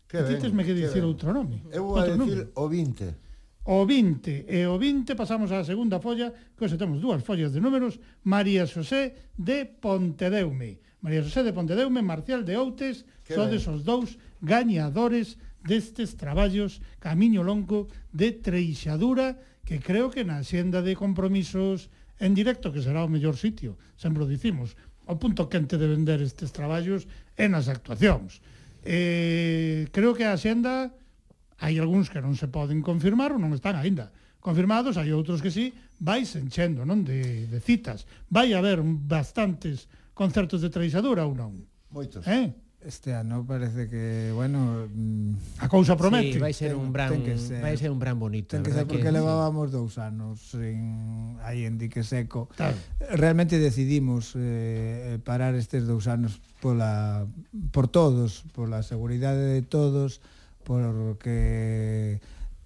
[0.08, 1.12] Que ben, Títesme que dicir ben.
[1.12, 1.60] outro nome.
[1.68, 3.30] Eu vou outro a dicir o 20
[3.64, 7.60] o 20 e o 20 pasamos á segunda folla, que hoxe temos dúas follas de
[7.60, 10.80] números, María Xosé de Pontedeume.
[11.00, 13.74] María José de Pontedeume, Marcial de Outes, que sodes ben.
[13.74, 20.96] os dous gañadores destes traballos Camiño Longo de Treixadura, que creo que na xenda de
[20.96, 21.88] compromisos
[22.20, 24.76] en directo, que será o mellor sitio, sempre o dicimos,
[25.08, 28.44] o punto quente de vender estes traballos é nas actuacións.
[28.84, 30.92] Eh, creo que a xenda
[31.60, 35.52] hai algúns que non se poden confirmar ou non están aínda confirmados, hai outros que
[35.52, 38.08] sí, vais enchendo non de, de citas.
[38.32, 39.84] Vai haber bastantes
[40.20, 41.64] concertos de traizadura ou non?
[41.88, 42.28] Moitos.
[42.28, 42.52] Eh?
[42.84, 46.36] Este ano parece que, bueno, mm, a cousa promete.
[46.36, 48.52] Sí, vai ser ten, un bran, ser, vai ser un bran bonito.
[48.52, 49.16] Ten que ser porque que...
[49.16, 52.52] levábamos dous anos en aí en dique seco.
[52.52, 52.76] Tal.
[53.16, 57.24] Realmente decidimos eh, eh, parar estes dous anos pola
[57.72, 60.20] por todos, pola seguridade de todos,
[60.68, 62.20] porque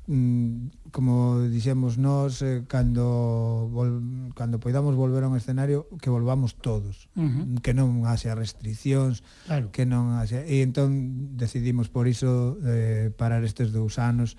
[0.06, 4.04] Mm, como dixemos nós eh, cando vol,
[4.36, 7.64] cando poidamos volver a un escenario que volvamos todos, uh -huh.
[7.64, 9.72] que non haxa restriccións, claro.
[9.72, 14.36] que non haxa e entón decidimos por iso eh, parar estes dous anos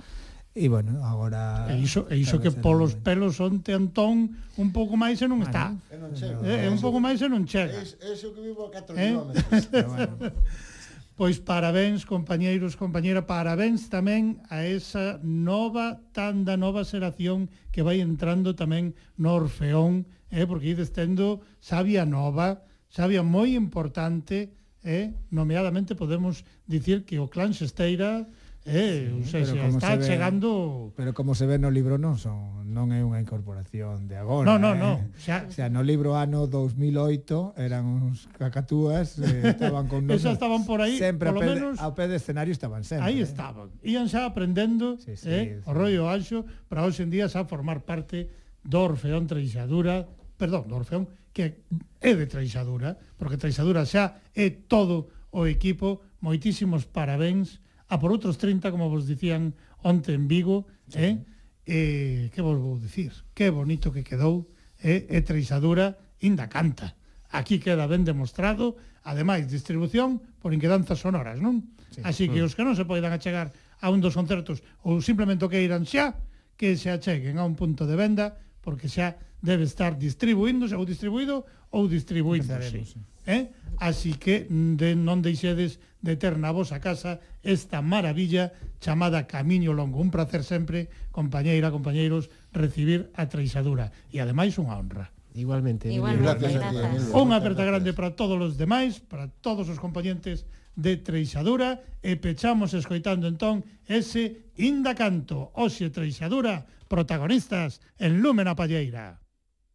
[0.55, 5.19] E bueno, agora E iso, e iso que polos pelos onte Antón un pouco máis
[5.19, 5.75] e non está.
[5.75, 6.39] Ah, non, non chega.
[6.47, 7.75] Eh, un pouco máis e non chega.
[7.75, 9.11] É, iso que vivo a 4 eh?
[9.11, 10.31] é, é,
[11.15, 18.03] Pois parabéns, compañeiros, compañera, parabéns tamén a esa nova, tan da nova xeración que vai
[18.03, 24.51] entrando tamén no Orfeón, eh, porque ides tendo sabia nova, sabia moi importante,
[24.83, 28.27] eh, nomeadamente podemos dicir que o clan Xesteira
[28.65, 32.17] Eh, sí, sei, se está se ve, chegando Pero como se ve no libro non
[32.17, 34.43] son non é unha incorporación de agora.
[34.43, 34.81] No, no, eh?
[34.81, 34.91] no.
[35.15, 40.67] Xa, o sea, no libro ano 2008 eran uns cacatúas, eh, estaban con nosos, estaban
[40.67, 43.07] por aí, sempre polo pé, menos ao pé de escenario estaban sempre.
[43.07, 43.29] Aí eh?
[43.29, 43.71] estaban.
[43.85, 45.69] Ian xa aprendendo sí, sí, eh, sí.
[45.69, 48.33] o rollo anxo para hoxe en día xa formar parte
[48.65, 51.63] do Orfeón Treixadura, perdón, do Orfeón que
[52.01, 56.03] é de Treixadura, porque Treixadura xa é todo o equipo.
[56.19, 57.61] Moitísimos parabéns
[57.95, 60.99] a por outros 30, como vos dicían onte en Vigo, sí.
[60.99, 61.15] eh?
[61.63, 63.15] eh, que vos vou dicir?
[63.31, 64.51] Que bonito que quedou,
[64.83, 65.07] eh?
[65.07, 66.99] e treixadura inda canta.
[67.31, 68.75] Aquí queda ben demostrado,
[69.07, 71.71] ademais, distribución por inquedanzas sonoras, non?
[71.95, 72.03] Sí.
[72.03, 75.51] Así que os que non se poidan achegar a un dos concertos ou simplemente o
[75.51, 76.19] que irán xa,
[76.59, 81.47] que se acheguen a un punto de venda, porque xa debe estar distribuíndose ou distribuído
[81.71, 82.83] ou distribuíndose.
[82.83, 82.99] Sí, sí.
[83.25, 83.51] Eh?
[83.79, 89.73] Así que mm, de, non deixedes de ter na vosa casa esta maravilla chamada Camiño
[89.73, 89.99] Longo.
[89.99, 93.91] Un placer sempre, compañeira, compañeiros, recibir a treixadura.
[94.13, 95.11] E ademais unha honra.
[95.35, 95.91] Igualmente.
[95.91, 96.23] Igualmente.
[96.23, 97.11] Gracias, gracias.
[97.11, 102.71] Unha aperta grande para todos os demais, para todos os compañentes de Treixadura e pechamos
[102.71, 109.19] escoitando entón ese Inda Canto, Oxe Treixadura, protagonistas en Lúmena Palleira.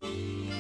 [0.01, 0.60] Música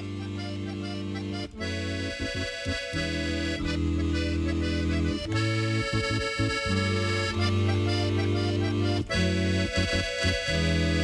[9.92, 10.99] Música